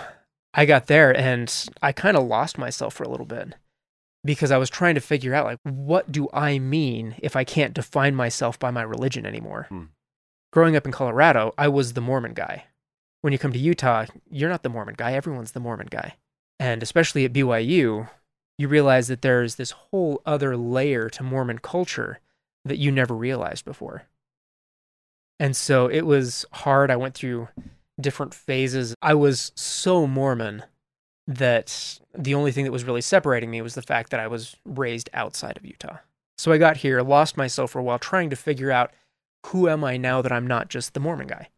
[0.54, 3.54] I got there and I kind of lost myself for a little bit
[4.24, 7.74] because I was trying to figure out like what do I mean if I can't
[7.74, 9.66] define myself by my religion anymore.
[9.68, 9.84] Hmm.
[10.50, 12.64] Growing up in Colorado, I was the Mormon guy.
[13.20, 16.16] When you come to Utah, you're not the Mormon guy, everyone's the Mormon guy.
[16.58, 18.08] And especially at BYU,
[18.56, 22.20] you realize that there's this whole other layer to Mormon culture
[22.64, 24.04] that you never realized before.
[25.38, 26.90] And so it was hard.
[26.90, 27.48] I went through
[28.00, 28.94] different phases.
[29.02, 30.64] I was so Mormon
[31.26, 34.56] that the only thing that was really separating me was the fact that I was
[34.64, 35.98] raised outside of Utah.
[36.38, 38.92] So I got here, lost myself for a while, trying to figure out
[39.46, 41.48] who am I now that I'm not just the Mormon guy.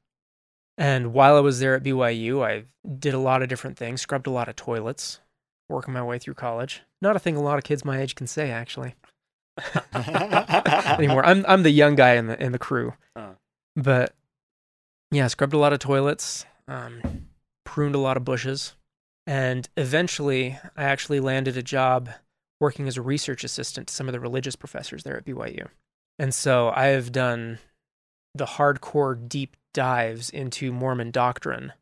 [0.78, 2.64] And while I was there at BYU, I
[2.98, 5.20] did a lot of different things, scrubbed a lot of toilets,
[5.68, 6.82] working my way through college.
[7.02, 8.94] Not a thing a lot of kids my age can say, actually.
[9.94, 11.24] anymore.
[11.24, 13.32] I'm I'm the young guy in the in the crew, Uh.
[13.76, 14.14] but
[15.10, 17.26] yeah, scrubbed a lot of toilets, um,
[17.64, 18.74] pruned a lot of bushes,
[19.26, 22.08] and eventually I actually landed a job
[22.60, 25.66] working as a research assistant to some of the religious professors there at BYU.
[26.18, 27.58] And so I have done
[28.34, 31.72] the hardcore deep dives into Mormon doctrine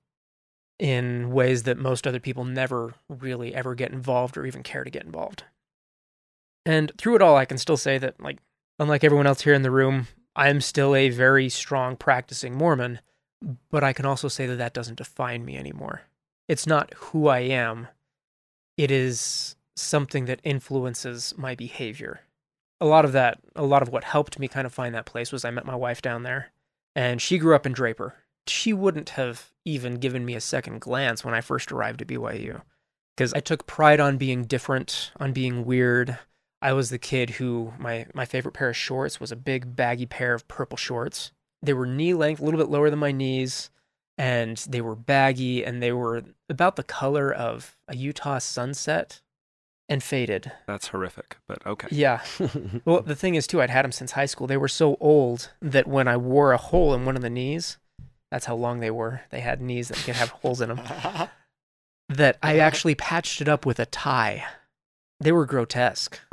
[0.78, 4.90] in ways that most other people never really ever get involved or even care to
[4.90, 5.44] get involved.
[6.64, 8.38] And through it all, I can still say that, like,
[8.78, 10.06] unlike everyone else here in the room,
[10.36, 13.00] I'm still a very strong practicing Mormon,
[13.70, 16.02] but I can also say that that doesn't define me anymore.
[16.46, 17.88] It's not who I am,
[18.76, 22.20] it is something that influences my behavior.
[22.80, 25.32] A lot of that, a lot of what helped me kind of find that place
[25.32, 26.52] was I met my wife down there,
[26.94, 28.14] and she grew up in Draper.
[28.46, 32.62] She wouldn't have even given me a second glance when I first arrived at BYU
[33.16, 36.18] because I took pride on being different, on being weird,
[36.60, 40.06] I was the kid who my my favorite pair of shorts was a big baggy
[40.06, 41.32] pair of purple shorts.
[41.62, 43.70] They were knee length, a little bit lower than my knees,
[44.16, 49.20] and they were baggy and they were about the color of a Utah sunset
[49.88, 50.52] and faded.
[50.66, 51.88] That's horrific, but okay.
[51.90, 52.20] Yeah.
[52.84, 54.46] Well, the thing is too, I'd had them since high school.
[54.46, 57.78] They were so old that when I wore a hole in one of the knees,
[58.30, 59.22] that's how long they were.
[59.30, 60.80] They had knees that could have holes in them.
[62.10, 64.46] That I actually patched it up with a tie.
[65.20, 66.18] They were grotesque.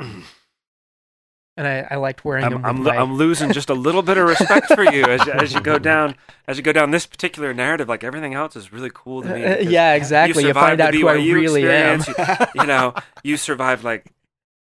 [1.58, 2.64] And I, I liked wearing I'm, them.
[2.66, 5.54] I'm, my- I'm losing just a little bit of respect for you as, you- as
[5.54, 6.14] you go down
[6.46, 7.88] as you go down this particular narrative.
[7.88, 9.44] Like everything else is really cool to me.
[9.44, 10.42] Uh, yeah, exactly.
[10.42, 12.00] You, survived find out who I really am.
[12.06, 12.14] You,
[12.56, 14.12] you know, you survived like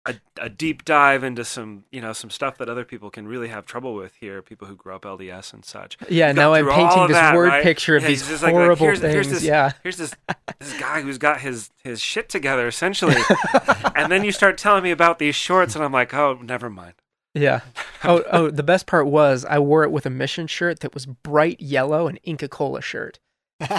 [0.05, 3.49] a, a deep dive into some you know some stuff that other people can really
[3.49, 4.41] have trouble with here.
[4.41, 5.97] People who grew up LDS and such.
[6.09, 7.63] Yeah, now I'm painting this that, word right?
[7.63, 9.13] picture of Yeah, these he's just like- like, horrible here's- things.
[9.13, 9.71] here's this- yeah.
[9.83, 10.13] here's this
[10.59, 13.15] this guy who's got his his shit together essentially
[13.95, 16.93] and then you start telling me about these shorts and i'm like oh never mind
[17.35, 17.61] Yeah.
[18.01, 21.05] Oh, oh, the best part was I wore it with a mission shirt that was
[21.05, 23.19] bright yellow, and Inca Kola shirt.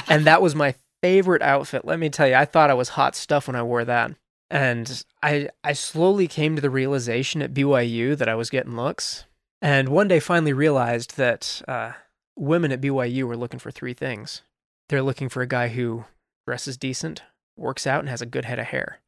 [0.09, 1.87] And that was my favorite outfit.
[1.87, 4.12] Let me tell you, I thought I was hot stuff when I wore that.
[4.51, 9.25] And I I slowly came to the realization at BYU that I was getting looks.
[9.63, 11.93] And one day finally realized that uh,
[12.37, 14.43] women at BYU were looking for three things.
[14.89, 16.05] They're looking for a guy who
[16.47, 17.23] dresses decent,
[17.57, 19.01] works out, and has a good head of hair.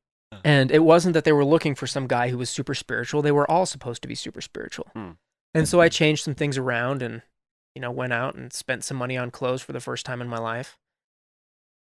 [0.45, 3.23] And it wasn't that they were looking for some guy who was super spiritual.
[3.23, 4.89] They were all supposed to be super spiritual.
[4.95, 5.11] Hmm.
[5.55, 7.23] And so I changed some things around and,
[7.75, 10.29] you know, went out and spent some money on clothes for the first time in
[10.29, 10.79] my life.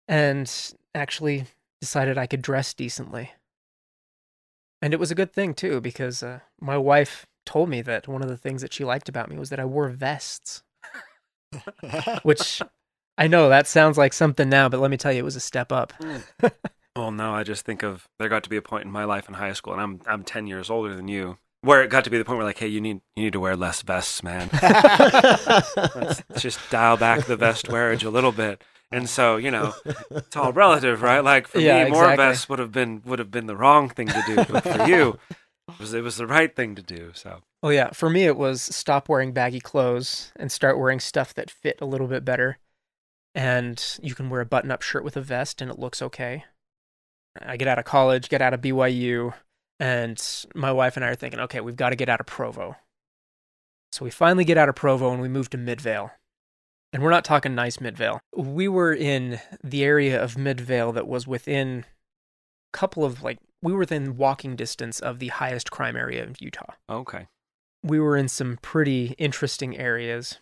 [0.08, 0.52] And
[0.94, 1.46] actually
[1.82, 3.32] decided I could dress decently.
[4.82, 8.22] And it was a good thing, too, because uh, my wife told me that one
[8.22, 10.63] of the things that she liked about me was that I wore vests,
[12.24, 12.62] which
[13.18, 15.42] I know that sounds like something now, but let me tell you, it was a
[15.42, 15.94] step up.
[16.98, 19.28] well no i just think of there got to be a point in my life
[19.28, 22.10] in high school and i'm i'm 10 years older than you where it got to
[22.10, 24.50] be the point where like hey you need you need to wear less vests man.
[24.62, 25.76] Let's,
[26.30, 29.73] let's just dial back the vest wearage a little bit and so you know
[30.12, 32.26] it's all relative right like for Yeah, me more exactly.
[32.26, 35.17] vests would have been would have been the wrong thing to do but for you
[35.69, 38.38] it was it was the right thing to do so Oh yeah, for me it
[38.38, 42.60] was stop wearing baggy clothes and start wearing stuff that fit a little bit better.
[43.34, 46.45] And you can wear a button-up shirt with a vest and it looks okay.
[47.41, 49.34] I get out of college, get out of BYU,
[49.80, 50.23] and
[50.54, 52.76] my wife and I are thinking, okay, we've got to get out of Provo.
[53.91, 56.12] So we finally get out of Provo and we move to Midvale.
[56.93, 58.19] And we're not talking nice Midvale.
[58.36, 61.86] We were in the area of Midvale that was within
[62.73, 66.39] a couple of like we were within walking distance of the highest crime area of
[66.39, 67.28] Utah okay
[67.84, 70.39] we were in some pretty interesting areas.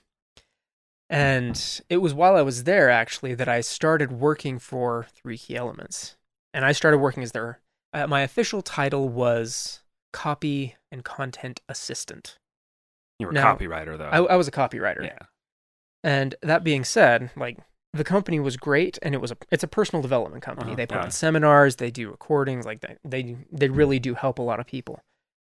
[1.10, 5.56] And it was while I was there actually that I started working for Three Key
[5.56, 6.18] Elements.
[6.54, 7.60] And I started working as their
[7.94, 12.38] uh, my official title was copy and content assistant.
[13.20, 15.04] you were a copywriter though I, I was a copywriter.
[15.04, 15.20] yeah
[16.06, 17.58] And that being said, like
[17.92, 20.70] the company was great and it was a it's a personal development company.
[20.70, 21.06] Uh-huh, they put yeah.
[21.06, 24.68] on seminars, they do recordings, like they, they they really do help a lot of
[24.68, 25.02] people.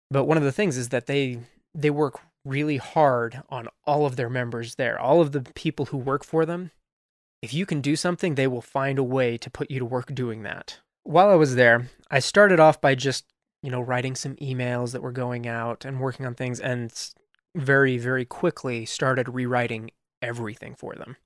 [0.09, 1.39] But one of the things is that they
[1.73, 4.97] they work really hard on all of their members there.
[4.97, 6.71] All of the people who work for them.
[7.41, 10.15] If you can do something, they will find a way to put you to work
[10.15, 10.79] doing that.
[11.03, 13.25] While I was there, I started off by just,
[13.61, 16.93] you know, writing some emails that were going out and working on things and
[17.53, 19.91] very very quickly started rewriting
[20.25, 21.17] everything for them.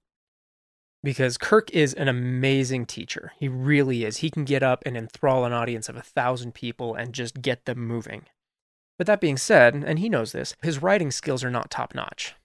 [1.02, 3.32] Because Kirk is an amazing teacher.
[3.40, 4.18] He really is.
[4.18, 7.66] He can get up and enthrall an audience of a thousand people and just get
[7.66, 8.26] them moving.
[8.98, 12.36] But that being said, and he knows this, his writing skills are not top notch,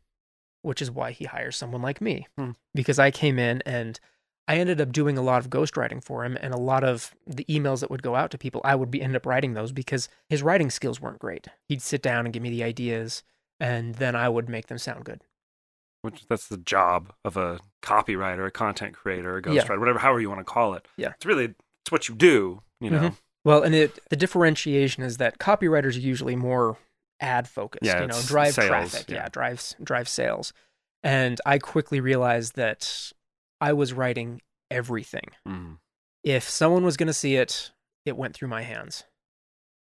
[0.63, 2.29] which is why he hires someone like me.
[2.39, 2.53] Hmm.
[2.73, 3.99] Because I came in and
[4.47, 7.47] I ended up doing a lot of ghostwriting for him, and a lot of the
[7.47, 10.09] emails that would go out to people, I would be end up writing those because
[10.29, 11.49] his writing skills weren't great.
[11.67, 13.23] He'd sit down and give me the ideas,
[13.59, 15.23] and then I would make them sound good.
[16.05, 19.63] Which that's the job of a copywriter, a content creator, a Yeah.
[19.63, 20.87] ghostwriter, whatever, however you want to call it.
[20.97, 21.13] Yeah.
[21.17, 22.63] it's really it's what you do.
[22.81, 23.17] You know, Mhm.
[23.45, 26.77] Well, and it, the differentiation is that copywriters are usually more
[27.21, 27.85] ad focused.
[27.85, 29.09] Yeah, you know, drive sales, traffic.
[29.09, 29.17] yeah.
[29.17, 30.53] Yeah, drives drive sales.
[31.03, 33.13] And I quickly realized that
[33.61, 34.41] I was writing
[34.71, 35.29] everything.
[35.47, 35.79] Mhm.
[36.23, 37.71] If someone was going to see it,
[38.07, 39.05] it went through my hands.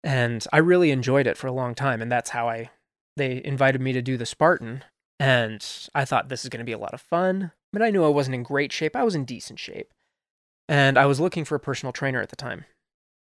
[0.05, 2.00] And I really enjoyed it for a long time.
[2.02, 2.70] And that's how I,
[3.16, 4.85] they invited me to do the Spartan.
[5.18, 7.52] And I thought this is going to be a lot of fun.
[7.72, 8.94] But I knew I wasn't in great shape.
[8.96, 9.92] I was in decent shape.
[10.68, 12.64] And I was looking for a personal trainer at the time.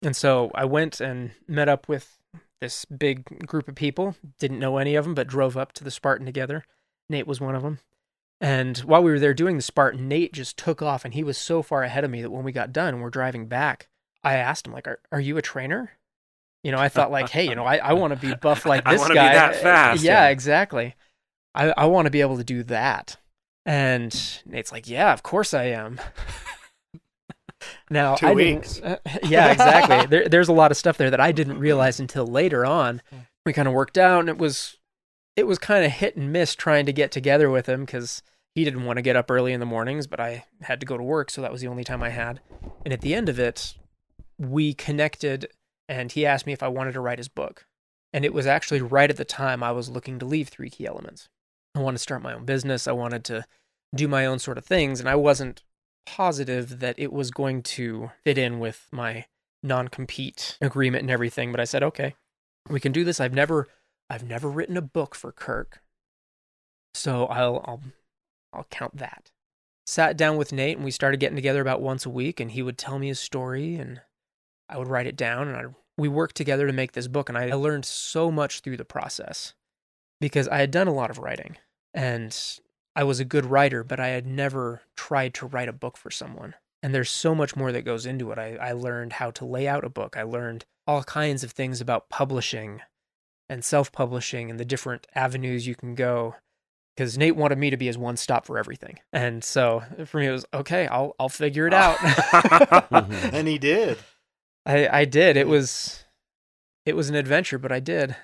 [0.01, 2.17] And so I went and met up with
[2.61, 4.15] this big group of people.
[4.39, 6.65] Didn't know any of them, but drove up to the Spartan together.
[7.09, 7.79] Nate was one of them.
[8.41, 11.37] And while we were there doing the Spartan, Nate just took off, and he was
[11.37, 13.87] so far ahead of me that when we got done and we're driving back,
[14.23, 15.91] I asked him, like, "Are, are you a trainer?"
[16.63, 18.83] You know, I thought like, hey, you know, I, I want to be buff like
[18.85, 19.33] I this be guy.
[19.33, 20.29] that fast, Yeah, yeah.
[20.29, 20.95] exactly.
[21.55, 23.17] I, I want to be able to do that.
[23.65, 24.13] And
[24.45, 25.99] Nate's like, yeah, of course I am.
[27.89, 28.81] now, Two I weeks.
[28.81, 30.05] uh, yeah, exactly.
[30.07, 33.01] there, there's a lot of stuff there that I didn't realize until later on.
[33.45, 34.77] We kind of worked out, and it was
[35.35, 38.21] it was kind of hit and miss trying to get together with him because
[38.55, 40.95] he didn't want to get up early in the mornings, but I had to go
[40.97, 42.39] to work, so that was the only time I had.
[42.85, 43.73] And at the end of it,
[44.37, 45.47] we connected,
[45.89, 47.65] and he asked me if I wanted to write his book.
[48.13, 50.85] And it was actually right at the time I was looking to leave Three Key
[50.85, 51.29] Elements.
[51.75, 52.87] I wanted to start my own business.
[52.87, 53.45] I wanted to
[53.95, 55.63] do my own sort of things, and I wasn't
[56.05, 59.25] positive that it was going to fit in with my
[59.61, 61.51] non-compete agreement and everything.
[61.51, 62.15] But I said, okay,
[62.69, 63.19] we can do this.
[63.19, 63.67] I've never,
[64.09, 65.81] I've never written a book for Kirk,
[66.93, 67.81] so I'll, I'll,
[68.53, 69.31] I'll count that.
[69.85, 72.61] Sat down with Nate, and we started getting together about once a week, and he
[72.61, 74.01] would tell me his story, and
[74.69, 75.65] I would write it down, and I,
[75.97, 79.53] we worked together to make this book, and I learned so much through the process
[80.21, 81.57] because I had done a lot of writing,
[81.93, 82.37] and
[82.95, 86.11] I was a good writer, but I had never tried to write a book for
[86.11, 86.55] someone.
[86.81, 88.37] And there's so much more that goes into it.
[88.37, 90.17] I, I learned how to lay out a book.
[90.17, 92.81] I learned all kinds of things about publishing
[93.49, 96.35] and self publishing and the different avenues you can go.
[96.95, 98.99] Because Nate wanted me to be his one stop for everything.
[99.11, 101.97] And so for me, it was okay, I'll, I'll figure it out.
[103.33, 103.97] and he did.
[104.65, 105.35] I, I did.
[105.35, 106.03] It was
[106.85, 108.15] it was an adventure, but I did.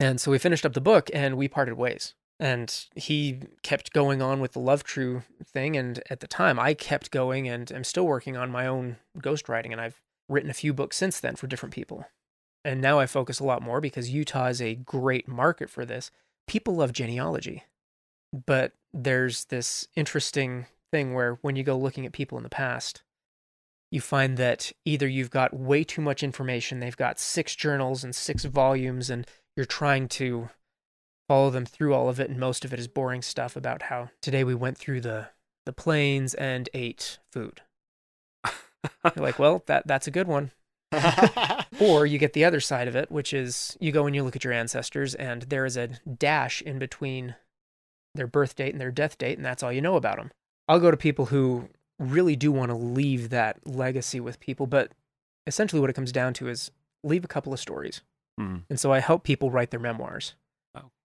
[0.00, 2.14] And so we finished up the book and we parted ways.
[2.40, 5.76] And he kept going on with the Love True thing.
[5.76, 9.72] And at the time, I kept going and am still working on my own ghostwriting.
[9.72, 12.06] And I've written a few books since then for different people.
[12.64, 16.10] And now I focus a lot more because Utah is a great market for this.
[16.46, 17.64] People love genealogy.
[18.46, 23.02] But there's this interesting thing where when you go looking at people in the past,
[23.90, 28.14] you find that either you've got way too much information, they've got six journals and
[28.14, 30.50] six volumes, and you're trying to
[31.28, 34.10] follow them through all of it, and most of it is boring stuff about how
[34.20, 35.28] today we went through the
[35.66, 37.60] the plains and ate food.
[38.46, 40.52] You're like, well, that that's a good one.
[41.80, 44.34] Or you get the other side of it, which is you go and you look
[44.34, 47.36] at your ancestors, and there is a dash in between
[48.14, 50.30] their birth date and their death date, and that's all you know about them.
[50.66, 54.92] I'll go to people who really do want to leave that legacy with people, but
[55.46, 56.70] essentially what it comes down to is
[57.04, 58.02] leave a couple of stories.
[58.38, 58.58] Hmm.
[58.68, 60.34] And so I help people write their memoirs.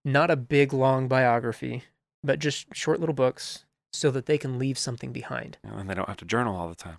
[0.05, 1.83] Not a big, long biography,
[2.23, 5.57] but just short little books so that they can leave something behind.
[5.63, 6.97] And they don't have to journal all the time.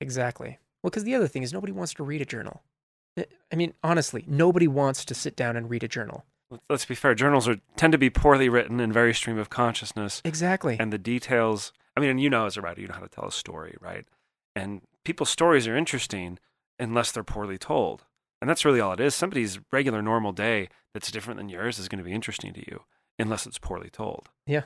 [0.00, 0.58] Exactly.
[0.82, 2.62] Well, because the other thing is nobody wants to read a journal.
[3.16, 6.24] I- I mean, honestly, nobody wants to sit down and read a journal.
[6.50, 7.14] Let's- Let's be fair.
[7.14, 10.20] Journals are tend to be poorly written and very stream of consciousness.
[10.24, 10.76] Exactly.
[10.78, 11.72] and the details.
[11.96, 13.76] I mean, and you know, as a writer, you know how to tell a story,
[13.80, 14.06] right?
[14.56, 16.38] And people's stories are interesting
[16.78, 18.04] unless they're poorly told.
[18.42, 19.14] And that's really all it is.
[19.14, 22.82] Somebody's regular, normal day that's different than yours is going to be interesting to you
[23.18, 24.28] unless it's poorly told.
[24.46, 24.64] Yeah.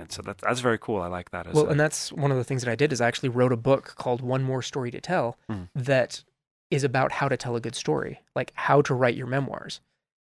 [0.00, 1.02] And so that's that's very cool.
[1.02, 1.48] I like that.
[1.48, 3.30] As well, a- and that's one of the things that I did is I actually
[3.30, 5.68] wrote a book called One More Story to Tell Mm.
[5.74, 6.22] that
[6.70, 9.80] is about how to tell a good story, like how to write your memoirs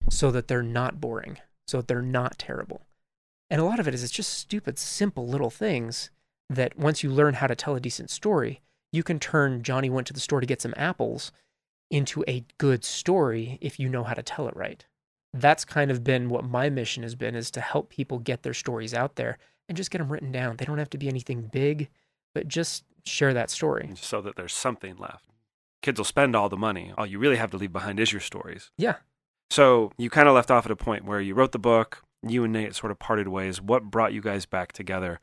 [0.10, 2.86] so that they're not boring, so that they're not terrible.
[3.50, 6.12] And a lot of it is it's just stupid, simple little things
[6.50, 8.62] that once you learn how to tell a decent story,
[8.94, 11.32] you can turn Johnny went to the store to get some apples
[11.90, 14.86] into a good story if you know how to tell it right.
[15.34, 18.54] That's kind of been what my mission has been is to help people get their
[18.54, 20.58] stories out there and just get them written down.
[20.58, 21.90] They don't have to be anything big,
[22.34, 23.92] but just share that story.
[23.96, 25.26] so that there's something left.
[25.82, 26.94] Kids will spend all the money.
[26.98, 28.72] All you really have to leave behind is your stories.
[28.78, 28.96] Yeah.
[29.52, 32.04] So you kind of left off at a point where you wrote the book.
[32.28, 33.62] You and Nate sort of parted ways.
[33.62, 35.20] What brought you guys back together?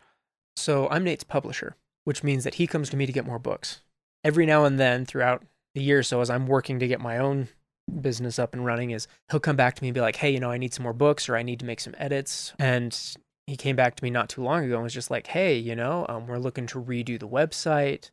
[0.54, 3.80] So I'm Nate's publisher, which means that he comes to me to get more books.
[4.22, 5.42] Every now and then throughout
[5.74, 7.48] the year so as I'm working to get my own
[8.00, 10.40] business up and running is he'll come back to me and be like, "Hey, you
[10.40, 12.96] know, I need some more books or I need to make some edits." And
[13.46, 15.74] he came back to me not too long ago and was just like, "Hey, you
[15.74, 18.10] know, um, we're looking to redo the website.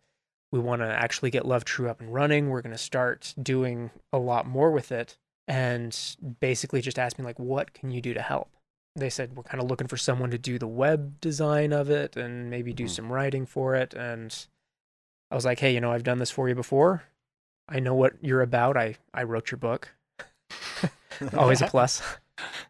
[0.52, 2.50] We want to actually get Love True up and running.
[2.50, 5.17] We're going to start doing a lot more with it."
[5.48, 5.98] And
[6.40, 8.50] basically just asked me like, "What can you do to help?"
[8.96, 12.17] They said we're kind of looking for someone to do the web design of it
[12.17, 12.90] and maybe do Hmm.
[12.90, 13.94] some writing for it.
[13.94, 14.36] And
[15.29, 17.04] I was like, "Hey, you know, I've done this for you before.
[17.70, 18.78] I know what you're about.
[18.78, 19.90] I I wrote your book.
[21.38, 22.02] Always a plus."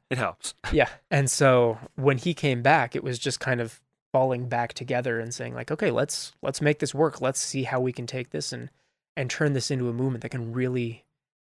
[0.10, 0.56] It helps.
[0.72, 0.89] Yeah.
[1.12, 3.80] And so when he came back, it was just kind of
[4.12, 7.22] falling back together and saying like, okay, let's let's make this work.
[7.22, 8.70] Let's see how we can take this and
[9.16, 11.06] and turn this into a movement that can really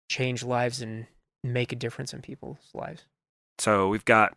[0.09, 1.07] change lives and
[1.43, 3.05] make a difference in people's lives.
[3.57, 4.35] So we've got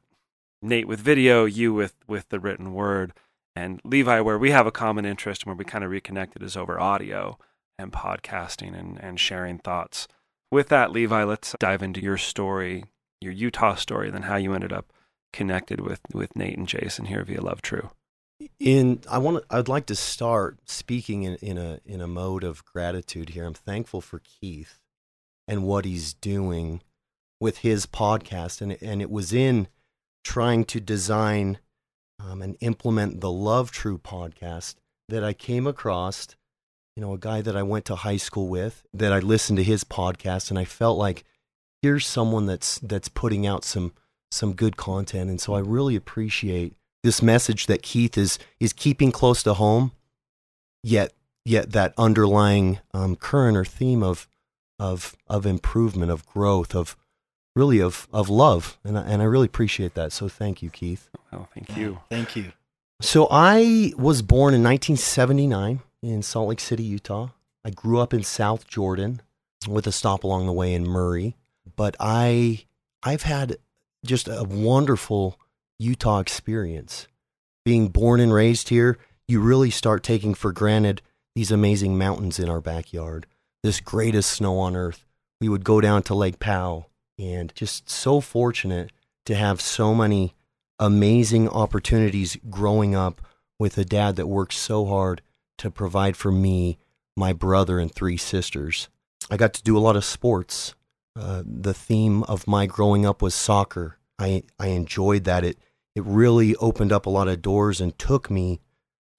[0.63, 3.13] Nate with video, you with with the written word,
[3.57, 6.57] and Levi where we have a common interest and where we kind of reconnected is
[6.57, 7.39] over audio
[7.79, 10.09] and podcasting and and sharing thoughts.
[10.51, 12.85] with that, Levi, let's dive into your story,
[13.21, 14.93] your Utah story, then how you ended up
[15.33, 17.91] connected with with Nate and Jason here via Love True.
[18.61, 22.65] In I want I'd like to start speaking in, in a in a mode of
[22.65, 23.45] gratitude here.
[23.45, 24.79] I'm thankful for Keith
[25.49, 26.83] and what he's doing
[27.41, 29.69] with his podcast, and and it was in
[30.25, 31.59] trying to design
[32.19, 34.77] um, and implement the Love True podcast
[35.09, 36.29] that I came across,
[36.97, 39.65] you know, a guy that I went to high school with, that I listened to
[39.65, 41.25] his podcast, and I felt like
[41.83, 43.93] here's someone that's that's putting out some
[44.31, 49.13] some good content, and so I really appreciate this message that Keith is is keeping
[49.13, 49.93] close to home,
[50.83, 51.13] yet
[51.45, 54.29] yet that underlying um, current or theme of
[54.79, 56.97] of of improvement, of growth, of
[57.57, 60.13] really of of love, and I, and I really appreciate that.
[60.13, 61.09] So thank you, Keith.
[61.33, 61.99] Oh, thank you.
[62.09, 62.53] Thank you.
[63.01, 67.31] So I was born in 1979 in Salt Lake City, Utah.
[67.65, 69.23] I grew up in South Jordan
[69.67, 71.37] with a stop along the way in Murray,
[71.77, 72.65] but I
[73.03, 73.57] I've had
[74.05, 75.39] just a wonderful
[75.79, 77.09] Utah experience.
[77.65, 81.01] Being born and raised here, you really start taking for granted
[81.35, 83.27] these amazing mountains in our backyard.
[83.63, 85.07] This greatest snow on earth.
[85.41, 88.93] We would go down to Lake Powell and just so fortunate
[89.25, 90.35] to have so many
[90.79, 93.23] amazing opportunities growing up
[93.59, 95.23] with a dad that worked so hard
[95.59, 96.79] to provide for me,
[97.17, 98.89] my brother, and three sisters.
[99.31, 100.75] I got to do a lot of sports.
[101.17, 103.99] Uh, the theme of my growing up was soccer.
[104.19, 105.45] I, I enjoyed that.
[105.45, 105.59] It,
[105.95, 108.61] it really opened up a lot of doors and took me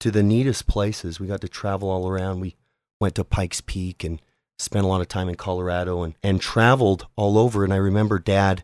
[0.00, 1.18] to the neatest places.
[1.18, 2.40] We got to travel all around.
[2.40, 2.56] We
[3.00, 4.20] went to Pikes Peak and
[4.58, 7.64] spent a lot of time in Colorado and, and traveled all over.
[7.64, 8.62] And I remember dad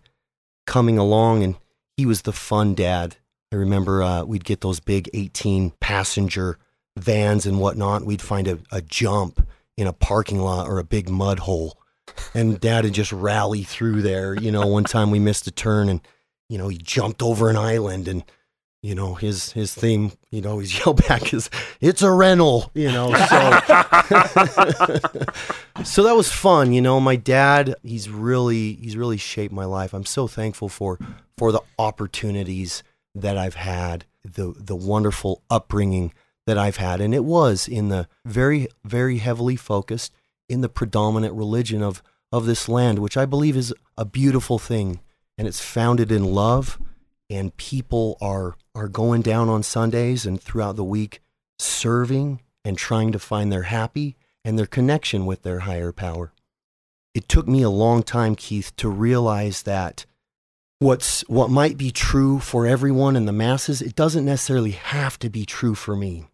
[0.66, 1.56] coming along and
[1.96, 3.16] he was the fun dad.
[3.52, 6.58] I remember uh, we'd get those big 18 passenger
[6.96, 8.04] vans and whatnot.
[8.04, 11.78] We'd find a, a jump in a parking lot or a big mud hole.
[12.34, 14.34] And dad would just rally through there.
[14.34, 16.00] You know, one time we missed a turn and,
[16.48, 18.22] you know, he jumped over an island and,
[18.82, 21.48] you know, his, his theme, you know, he's yell back is,
[21.80, 23.16] it's a rental, you know, so.
[25.84, 26.72] so that was fun.
[26.72, 29.94] You know, my dad, he's really, he's really shaped my life.
[29.94, 30.98] I'm so thankful for,
[31.38, 32.82] for the opportunities
[33.14, 36.12] that I've had, the, the wonderful upbringing
[36.46, 37.00] that I've had.
[37.00, 40.12] And it was in the very, very heavily focused
[40.48, 45.00] in the predominant religion of, of this land, which I believe is a beautiful thing.
[45.38, 46.78] And it's founded in love,
[47.30, 51.20] and people are, are going down on Sundays and throughout the week
[51.58, 56.32] serving and trying to find their happy and their connection with their higher power.
[57.14, 60.06] It took me a long time, Keith, to realize that
[60.78, 65.30] what's what might be true for everyone in the masses, it doesn't necessarily have to
[65.30, 66.26] be true for me.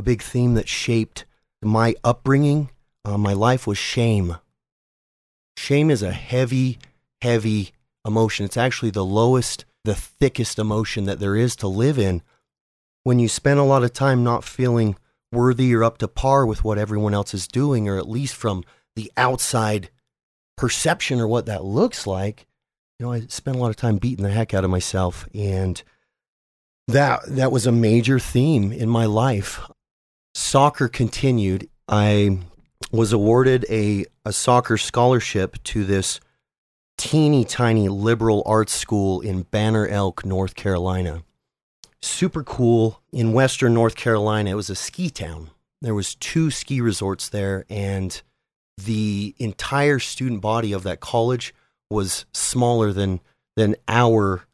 [0.00, 1.26] A big theme that shaped
[1.60, 2.70] my upbringing,
[3.04, 4.38] uh, my life was shame.
[5.58, 6.78] Shame is a heavy,
[7.20, 7.72] heavy
[8.06, 8.46] emotion.
[8.46, 12.22] It's actually the lowest, the thickest emotion that there is to live in.
[13.02, 14.96] When you spend a lot of time not feeling
[15.32, 18.64] worthy or up to par with what everyone else is doing, or at least from
[18.96, 19.90] the outside
[20.56, 22.46] perception or what that looks like,
[22.98, 25.28] you know, I spent a lot of time beating the heck out of myself.
[25.34, 25.82] And
[26.88, 29.60] that, that was a major theme in my life.
[30.34, 31.68] Soccer continued.
[31.88, 32.38] I
[32.92, 36.20] was awarded a, a soccer scholarship to this
[36.98, 41.22] teeny tiny liberal arts school in Banner Elk, North Carolina.
[42.02, 44.50] Super cool in western North Carolina.
[44.50, 45.50] It was a ski town.
[45.82, 48.20] There was two ski resorts there and
[48.78, 51.54] the entire student body of that college
[51.90, 53.20] was smaller than
[53.56, 54.44] than our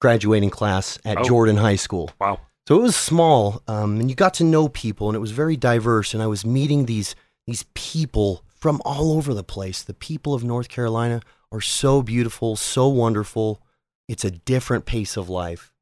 [0.00, 1.22] graduating class at Oh.
[1.24, 2.10] Jordan High School.
[2.20, 2.40] Wow.
[2.66, 5.56] So it was small, um, and you got to know people, and it was very
[5.56, 6.12] diverse.
[6.14, 7.14] And I was meeting these
[7.46, 9.82] these people from all over the place.
[9.82, 13.62] The people of North Carolina are so beautiful, so wonderful.
[14.08, 15.72] It's a different pace of life.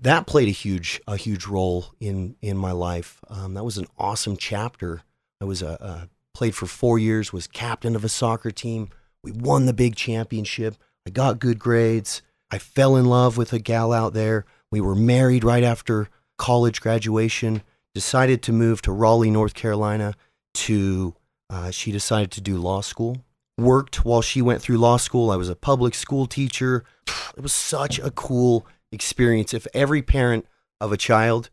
[0.00, 3.20] That played a huge a huge role in in my life.
[3.28, 5.02] Um, that was an awesome chapter.
[5.40, 7.32] I was a, a played for four years.
[7.32, 8.88] Was captain of a soccer team.
[9.22, 10.74] We won the big championship.
[11.06, 12.20] I got good grades.
[12.50, 14.44] I fell in love with a gal out there.
[14.72, 17.62] We were married right after college graduation.
[17.94, 20.14] Decided to move to Raleigh, North Carolina.
[20.54, 21.14] To
[21.50, 23.18] uh, she decided to do law school.
[23.58, 25.30] Worked while she went through law school.
[25.30, 26.84] I was a public school teacher.
[27.34, 29.54] It was such a cool experience.
[29.54, 30.44] If every parent
[30.82, 31.48] of a child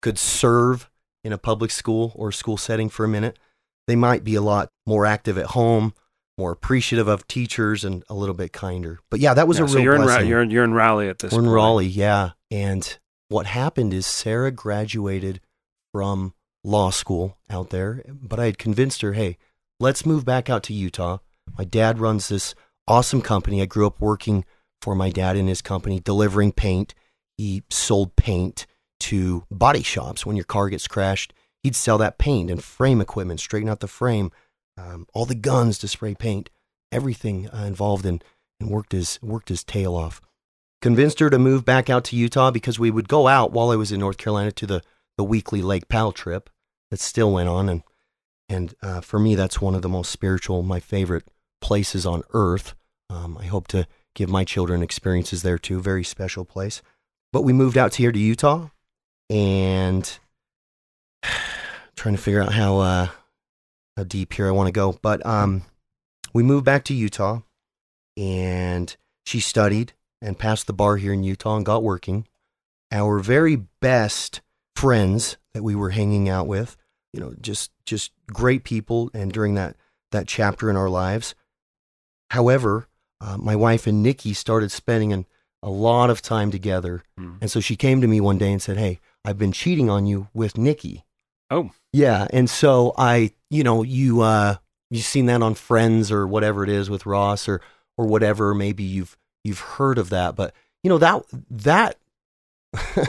[0.00, 0.88] could serve
[1.24, 3.36] in a public school or school setting for a minute,
[3.88, 5.92] they might be a lot more active at home,
[6.38, 9.00] more appreciative of teachers, and a little bit kinder.
[9.10, 11.08] But yeah, that was Yeah, a real so you're in Ra- you're you're in Raleigh
[11.08, 11.32] at this.
[11.32, 11.54] We're in point.
[11.56, 12.30] Raleigh, yeah.
[12.52, 12.96] And
[13.28, 15.40] what happened is Sarah graduated
[15.92, 19.36] from law school out there, but I had convinced her, hey,
[19.80, 21.18] let's move back out to Utah.
[21.58, 22.54] My dad runs this
[22.88, 23.62] awesome company.
[23.62, 24.44] I grew up working
[24.80, 26.94] for my dad in his company, delivering paint.
[27.36, 28.66] He sold paint
[29.00, 30.24] to body shops.
[30.24, 33.88] When your car gets crashed, he'd sell that paint and frame equipment, straighten out the
[33.88, 34.30] frame,
[34.76, 36.50] um, all the guns to spray paint,
[36.92, 38.22] everything uh, involved in,
[38.60, 40.20] and worked his worked his tail off.
[40.84, 43.76] Convinced her to move back out to Utah because we would go out while I
[43.76, 44.82] was in North Carolina to the
[45.16, 46.50] the weekly Lake Powell trip
[46.90, 47.82] that still went on, and
[48.50, 51.26] and uh, for me that's one of the most spiritual, my favorite
[51.62, 52.74] places on earth.
[53.08, 55.80] Um, I hope to give my children experiences there too.
[55.80, 56.82] Very special place.
[57.32, 58.68] But we moved out here to Utah,
[59.30, 60.18] and
[61.96, 63.08] trying to figure out how uh,
[63.96, 64.98] how deep here I want to go.
[65.00, 65.62] But um,
[66.34, 67.40] we moved back to Utah,
[68.18, 69.94] and she studied
[70.24, 72.26] and passed the bar here in Utah and got working.
[72.90, 74.40] Our very best
[74.74, 76.76] friends that we were hanging out with,
[77.12, 79.76] you know, just just great people, and during that
[80.10, 81.34] that chapter in our lives.
[82.30, 82.88] However,
[83.20, 85.26] uh, my wife and Nikki started spending an,
[85.62, 87.34] a lot of time together, Hmm.
[87.40, 90.06] and so she came to me one day and said, "Hey, I've been cheating on
[90.06, 91.04] you with Nikki."
[91.50, 91.70] Oh.
[91.92, 94.56] Yeah, and so I, you know, you uh
[94.90, 97.60] you've seen that on Friends or whatever it is with Ross or
[97.96, 101.96] or whatever, maybe you've you've heard of that, but you know that that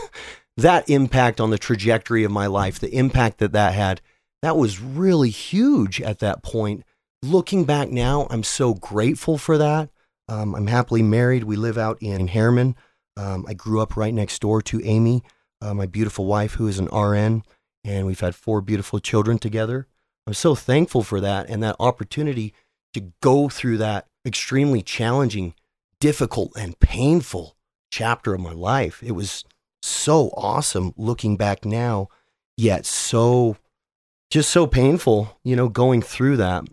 [0.58, 4.02] that impact on the trajectory of my life, the impact that that had,
[4.42, 6.84] that was really huge at that point.
[7.24, 9.90] Looking back now, I'm so grateful for that.
[10.28, 11.44] Um, I'm happily married.
[11.44, 12.76] We live out in Herriman.
[13.18, 15.24] Um, I grew up right next door to Amy,
[15.62, 17.44] uh, my beautiful wife, who is an RN,
[17.84, 19.88] and we've had four beautiful children together.
[20.28, 22.54] I'm so thankful for that and that opportunity
[22.94, 25.54] to go through that extremely challenging,
[26.06, 27.56] difficult, and painful
[27.90, 29.02] chapter of my life.
[29.02, 29.44] It was
[29.82, 32.10] so awesome looking back now,
[32.56, 33.58] yet so
[34.30, 36.64] just so painful, you know, going through that.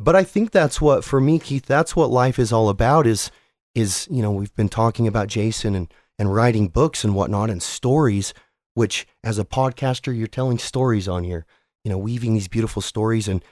[0.00, 3.30] But I think that's what for me, Keith, that's what life is all about is
[3.74, 7.62] is, you know, we've been talking about Jason and and writing books and whatnot and
[7.62, 8.32] stories,
[8.72, 11.44] which as a podcaster, you're telling stories on here,
[11.84, 13.44] you know, weaving these beautiful stories and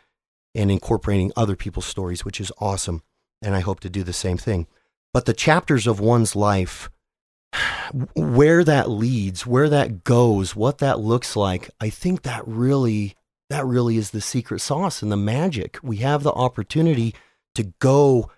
[0.55, 3.03] and incorporating other people's stories, which is awesome.
[3.43, 4.67] And I hope to do the same thing.
[5.17, 6.91] But the chapters of one's life
[8.15, 13.17] where that leads, where that goes, what that looks like, I think that really
[13.49, 15.79] that really is the secret sauce and the magic.
[15.83, 17.15] We have the opportunity
[17.55, 18.31] to go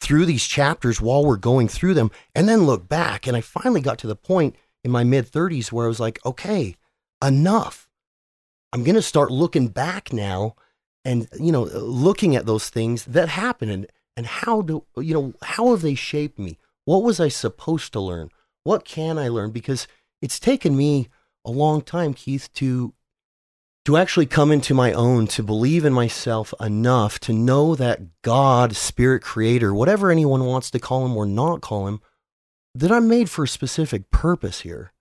[0.00, 3.26] through these chapters while we're going through them and then look back.
[3.26, 4.54] And I finally got to the point
[4.84, 6.76] in my mid 30s where I was like, okay,
[7.20, 7.88] enough.
[8.72, 10.54] I'm going to start looking back now
[11.04, 13.88] and, you know, looking at those things that happened
[14.20, 16.58] and, how do, you know, how have they shaped me?
[16.84, 18.28] What was I supposed to learn?
[18.64, 19.50] What can I learn?
[19.50, 19.88] Because
[20.20, 21.08] it's taken me
[21.42, 22.92] a long time, Keith, to
[23.86, 28.76] to actually come into my own, to believe in myself enough to know that God,
[28.76, 32.02] Spirit Creator, whatever anyone wants to call him or not call him,
[32.74, 34.92] that I'm made for a specific purpose here.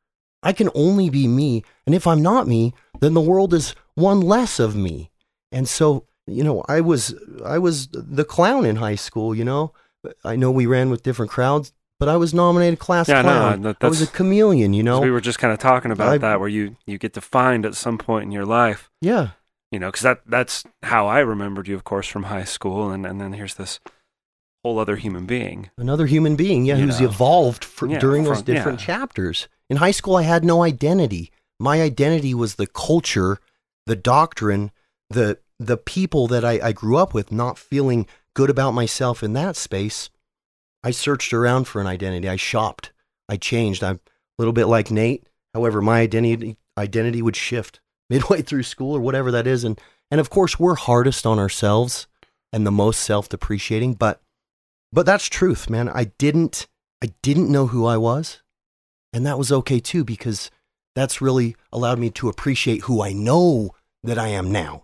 [0.41, 1.65] I can only be me.
[1.85, 5.11] And if I'm not me, then the world is one less of me.
[5.51, 7.13] And so, you know, I was
[7.45, 9.73] I was the clown in high school, you know.
[10.23, 13.61] I know we ran with different crowds, but I was nominated class Yeah, no, clown.
[13.63, 15.01] that- I was a chameleon, you know.
[15.01, 17.75] we were just kind of talking about I- that, where you you get defined at
[17.75, 19.29] some point in your life, yeah.
[19.71, 23.05] you know, because that that's how I remembered you, of course, from high school, and
[23.05, 23.79] and then here's this
[24.63, 25.69] whole other human being.
[25.77, 27.07] another human being, yeah, who's know.
[27.07, 28.85] evolved for, Yeah, during those different yeah.
[28.87, 29.47] chapters.
[29.69, 31.31] In high school, I had no identity.
[31.59, 33.39] My identity was the culture,
[33.85, 34.71] the doctrine,
[35.09, 37.31] the the people that I, I grew up with.
[37.31, 40.09] Not feeling good about myself in that space,
[40.83, 42.29] I searched around for an identity.
[42.29, 42.91] I shopped.
[43.27, 43.83] I changed.
[43.83, 43.99] I'm a
[44.37, 45.27] little bit like Nate.
[45.53, 47.79] However, my identity identity would shift
[48.09, 49.79] midway through school or whatever that is, and
[50.11, 52.07] and of course, we're hardest on ourselves
[52.51, 54.21] and the most self depreciating, but
[54.91, 55.89] but that's truth, man.
[55.89, 56.67] I didn't
[57.03, 58.41] I didn't know who I was.
[59.13, 60.51] And that was okay too, because
[60.95, 63.71] that's really allowed me to appreciate who I know
[64.03, 64.83] that I am now.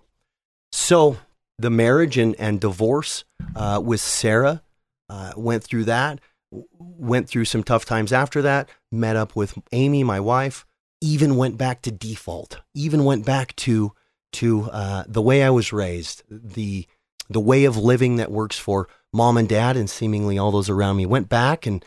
[0.76, 1.17] So
[1.57, 3.23] the marriage and, and divorce
[3.55, 4.61] uh, with Sarah
[5.07, 6.19] uh, went through that,
[6.51, 10.65] went through some tough times after that, met up with Amy, my wife,
[10.99, 13.93] even went back to default, even went back to
[14.34, 16.86] to uh, the way I was raised, the
[17.30, 20.97] the way of living that works for mom and dad and seemingly all those around
[20.97, 21.05] me.
[21.05, 21.86] Went back and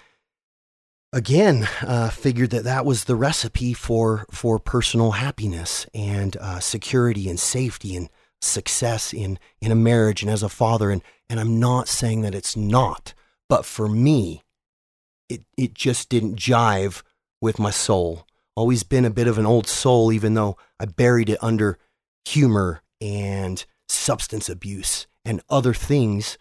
[1.12, 7.28] again uh, figured that that was the recipe for for personal happiness and uh, security
[7.28, 8.08] and safety and
[8.40, 10.90] success in in a marriage and as a father.
[10.90, 13.14] And and I'm not saying that it's not,
[13.48, 14.42] but for me,
[15.28, 17.02] it it just didn't jive
[17.40, 18.26] with my soul.
[18.56, 21.78] Always been a bit of an old soul, even though I buried it under
[22.24, 26.36] humor and substance abuse and other things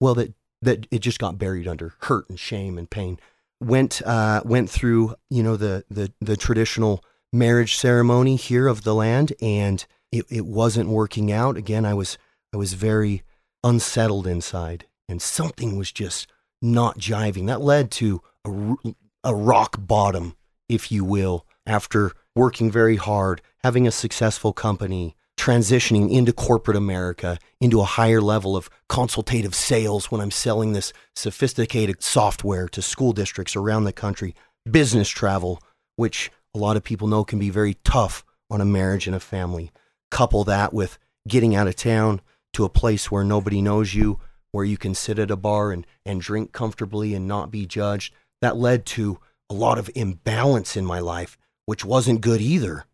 [0.00, 3.18] well that that it just got buried under hurt and shame and pain.
[3.60, 8.94] Went uh, went through you know the the the traditional marriage ceremony here of the
[8.94, 11.56] land, and it, it wasn't working out.
[11.56, 12.18] Again, I was
[12.54, 13.22] I was very
[13.64, 17.46] unsettled inside, and something was just not jiving.
[17.46, 18.76] That led to a,
[19.24, 20.36] a rock bottom,
[20.68, 27.38] if you will, after working very hard, having a successful company, transitioning into corporate America,
[27.60, 33.12] into a higher level of consultative sales when I'm selling this sophisticated software to school
[33.12, 34.34] districts around the country,
[34.70, 35.60] business travel,
[35.96, 39.20] which a lot of people know can be very tough on a marriage and a
[39.20, 39.72] family.
[40.12, 42.20] Couple that with getting out of town
[42.52, 45.86] to a place where nobody knows you, where you can sit at a bar and,
[46.04, 48.12] and drink comfortably and not be judged.
[48.42, 52.84] That led to a lot of imbalance in my life, which wasn't good either.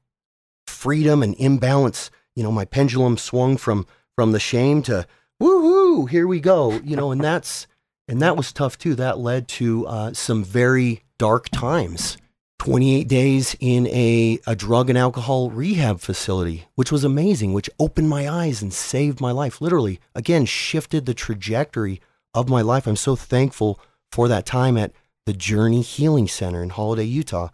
[0.69, 5.05] Freedom and imbalance, you know, my pendulum swung from from the shame to
[5.43, 7.67] woohoo, here we go, you know, and that's
[8.07, 8.95] and that was tough too.
[8.95, 12.17] That led to uh, some very dark times
[12.59, 18.09] 28 days in a, a drug and alcohol rehab facility, which was amazing, which opened
[18.09, 19.61] my eyes and saved my life.
[19.61, 22.01] Literally, again, shifted the trajectory
[22.35, 22.87] of my life.
[22.87, 23.81] I'm so thankful
[24.11, 24.93] for that time at
[25.25, 27.49] the Journey Healing Center in Holladay, Utah.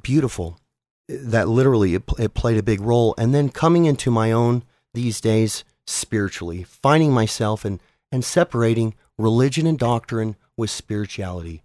[0.00, 0.58] Beautiful.
[1.08, 3.14] That literally, it, it played a big role.
[3.16, 4.62] And then coming into my own
[4.94, 7.80] these days spiritually, finding myself and,
[8.12, 11.62] and separating religion and doctrine with spirituality.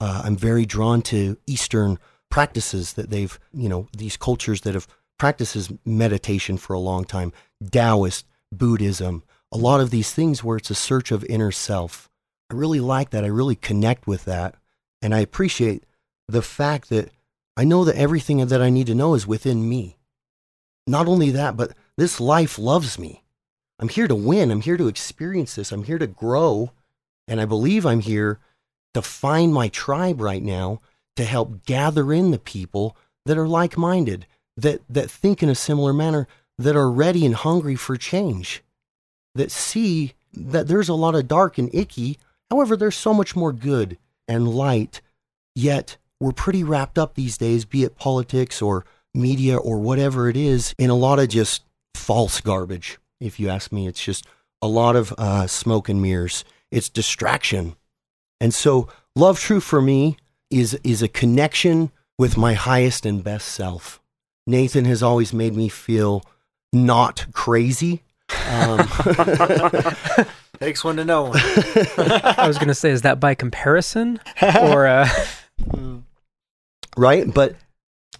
[0.00, 1.98] Uh, I'm very drawn to Eastern
[2.30, 4.86] practices that they've, you know, these cultures that have
[5.18, 7.32] practices meditation for a long time,
[7.70, 9.22] Taoist, Buddhism,
[9.52, 12.08] a lot of these things where it's a search of inner self.
[12.50, 13.24] I really like that.
[13.24, 14.54] I really connect with that.
[15.02, 15.84] And I appreciate
[16.28, 17.10] the fact that
[17.56, 19.96] I know that everything that I need to know is within me.
[20.86, 23.22] Not only that, but this life loves me.
[23.78, 24.50] I'm here to win.
[24.50, 25.72] I'm here to experience this.
[25.72, 26.72] I'm here to grow.
[27.26, 28.38] And I believe I'm here
[28.94, 30.80] to find my tribe right now
[31.18, 32.96] to help gather in the people
[33.26, 34.24] that are like minded,
[34.56, 38.62] that, that think in a similar manner, that are ready and hungry for change,
[39.34, 42.18] that see that there's a lot of dark and icky.
[42.52, 43.98] However, there's so much more good
[44.28, 45.00] and light.
[45.56, 50.36] Yet we're pretty wrapped up these days, be it politics or media or whatever it
[50.36, 51.64] is, in a lot of just
[51.96, 53.00] false garbage.
[53.20, 54.24] If you ask me, it's just
[54.62, 56.44] a lot of uh, smoke and mirrors.
[56.70, 57.74] It's distraction.
[58.40, 60.16] And so, love true for me
[60.50, 64.00] is is a connection with my highest and best self.
[64.46, 66.22] Nathan has always made me feel
[66.72, 68.02] not crazy.
[68.48, 68.88] Um,
[70.60, 71.38] Takes one to know one.
[71.38, 74.86] I was going to say, is that by comparison or?
[74.86, 75.08] Uh...
[76.96, 77.54] right, but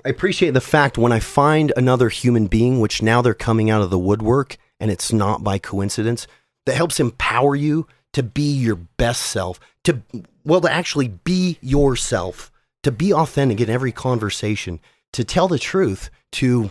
[0.05, 3.83] I appreciate the fact when I find another human being, which now they're coming out
[3.83, 6.27] of the woodwork, and it's not by coincidence,
[6.67, 10.03] that helps empower you to be your best self, to
[10.49, 12.51] well, to actually be yourself,
[12.83, 14.81] to be authentic in every conversation,
[15.13, 16.71] to tell the truth, to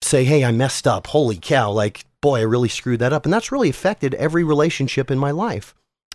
[0.00, 1.08] say, "Hey, I messed up.
[1.08, 1.70] Holy cow!
[1.70, 5.30] Like, boy, I really screwed that up," and that's really affected every relationship in my
[5.30, 5.74] life,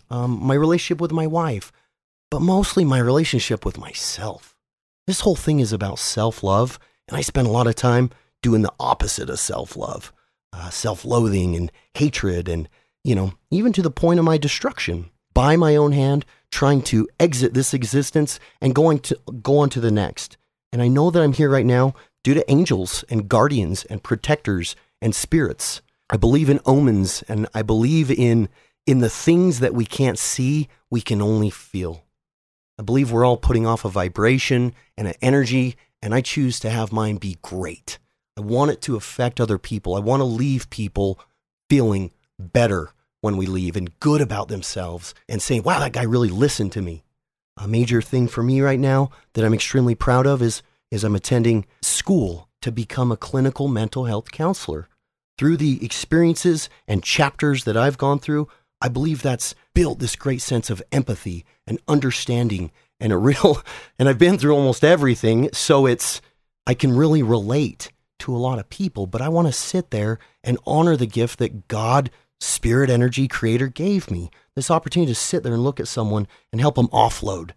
[0.10, 1.72] um, my relationship with my wife,
[2.32, 4.56] but mostly my relationship with myself.
[5.06, 8.10] This whole thing is about self love, and I spend a lot of time
[8.42, 10.12] doing the opposite of self love,
[10.54, 12.68] uh, self loathing and hatred, and
[13.04, 17.08] you know, even to the point of my destruction by my own hand, trying to
[17.20, 20.38] exit this existence and going to go on to the next.
[20.72, 24.76] And I know that I'm here right now due to angels and guardians and protectors
[25.02, 25.82] and spirits.
[26.10, 28.50] I believe in omens and I believe in
[28.86, 32.06] in the things that we can't see, we can only feel.
[32.80, 36.72] I believe we're all putting off a vibration and an energy, and I choose to
[36.72, 38.00] have mine be great.
[38.36, 39.96] I want it to affect other people.
[39.96, 41.20] I want to leave people
[41.70, 46.30] feeling better when we leave and good about themselves and saying, wow, that guy really
[46.30, 47.04] listened to me.
[47.58, 50.62] A major thing for me right now that I'm extremely proud of is,
[50.92, 54.88] is I'm attending school to become a clinical mental health counselor.
[55.38, 58.48] Through the experiences and chapters that I've gone through,
[58.82, 63.62] I believe that's built this great sense of empathy and understanding and a real,
[63.98, 65.50] and I've been through almost everything.
[65.54, 66.22] So it's,
[66.66, 70.20] I can really relate to a lot of people, but I want to sit there
[70.44, 75.44] and honor the gift that God spirit energy creator gave me this opportunity to sit
[75.44, 77.52] there and look at someone and help them offload,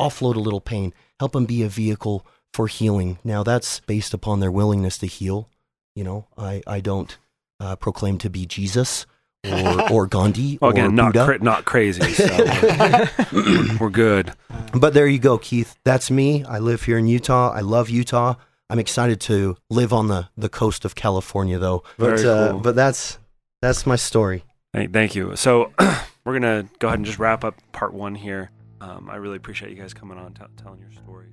[0.00, 3.18] offload a little pain, help them be a vehicle for healing.
[3.24, 5.48] Now, that's based upon their willingness to heal.
[5.94, 7.16] You know, I, I don't
[7.60, 9.06] uh, proclaim to be Jesus
[9.46, 12.12] or, or Gandhi well, or again, not cra- not crazy.
[12.12, 12.26] So
[13.32, 14.32] we're, we're good.
[14.72, 15.76] But there you go, Keith.
[15.84, 16.44] That's me.
[16.44, 17.50] I live here in Utah.
[17.50, 18.34] I love Utah.
[18.70, 21.82] I'm excited to live on the, the coast of California, though.
[21.96, 22.60] But Very uh, cool.
[22.60, 23.18] but that's
[23.60, 24.44] that's my story.
[24.72, 25.34] Thank you.
[25.36, 25.72] So
[26.24, 28.50] we're gonna go ahead and just wrap up part one here.
[28.80, 31.32] Um, I really appreciate you guys coming on, t- telling your stories.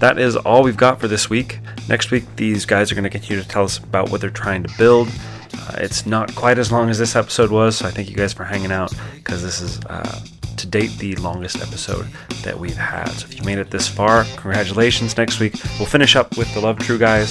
[0.00, 1.60] That is all we've got for this week.
[1.88, 4.62] Next week, these guys are going to continue to tell us about what they're trying
[4.62, 5.08] to build.
[5.54, 8.32] Uh, it's not quite as long as this episode was, so I thank you guys
[8.32, 10.20] for hanging out because this is uh,
[10.56, 12.06] to date the longest episode
[12.42, 13.08] that we've had.
[13.10, 15.16] So if you made it this far, congratulations.
[15.16, 17.30] Next week, we'll finish up with the Love True guys.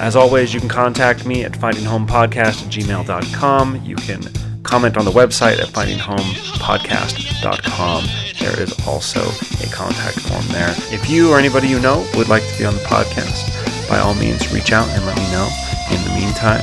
[0.00, 3.84] As always, you can contact me at findinghomepodcast at gmail.com.
[3.84, 4.22] You can
[4.62, 8.04] comment on the website at findinghomepodcast.com.
[8.40, 10.74] There is also a contact form there.
[10.90, 13.46] If you or anybody you know would like to be on the podcast,
[13.90, 15.46] by all means reach out and let me know.
[15.90, 16.62] In the meantime,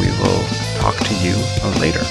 [0.00, 0.44] we will
[0.80, 1.36] talk to you
[1.80, 2.02] later.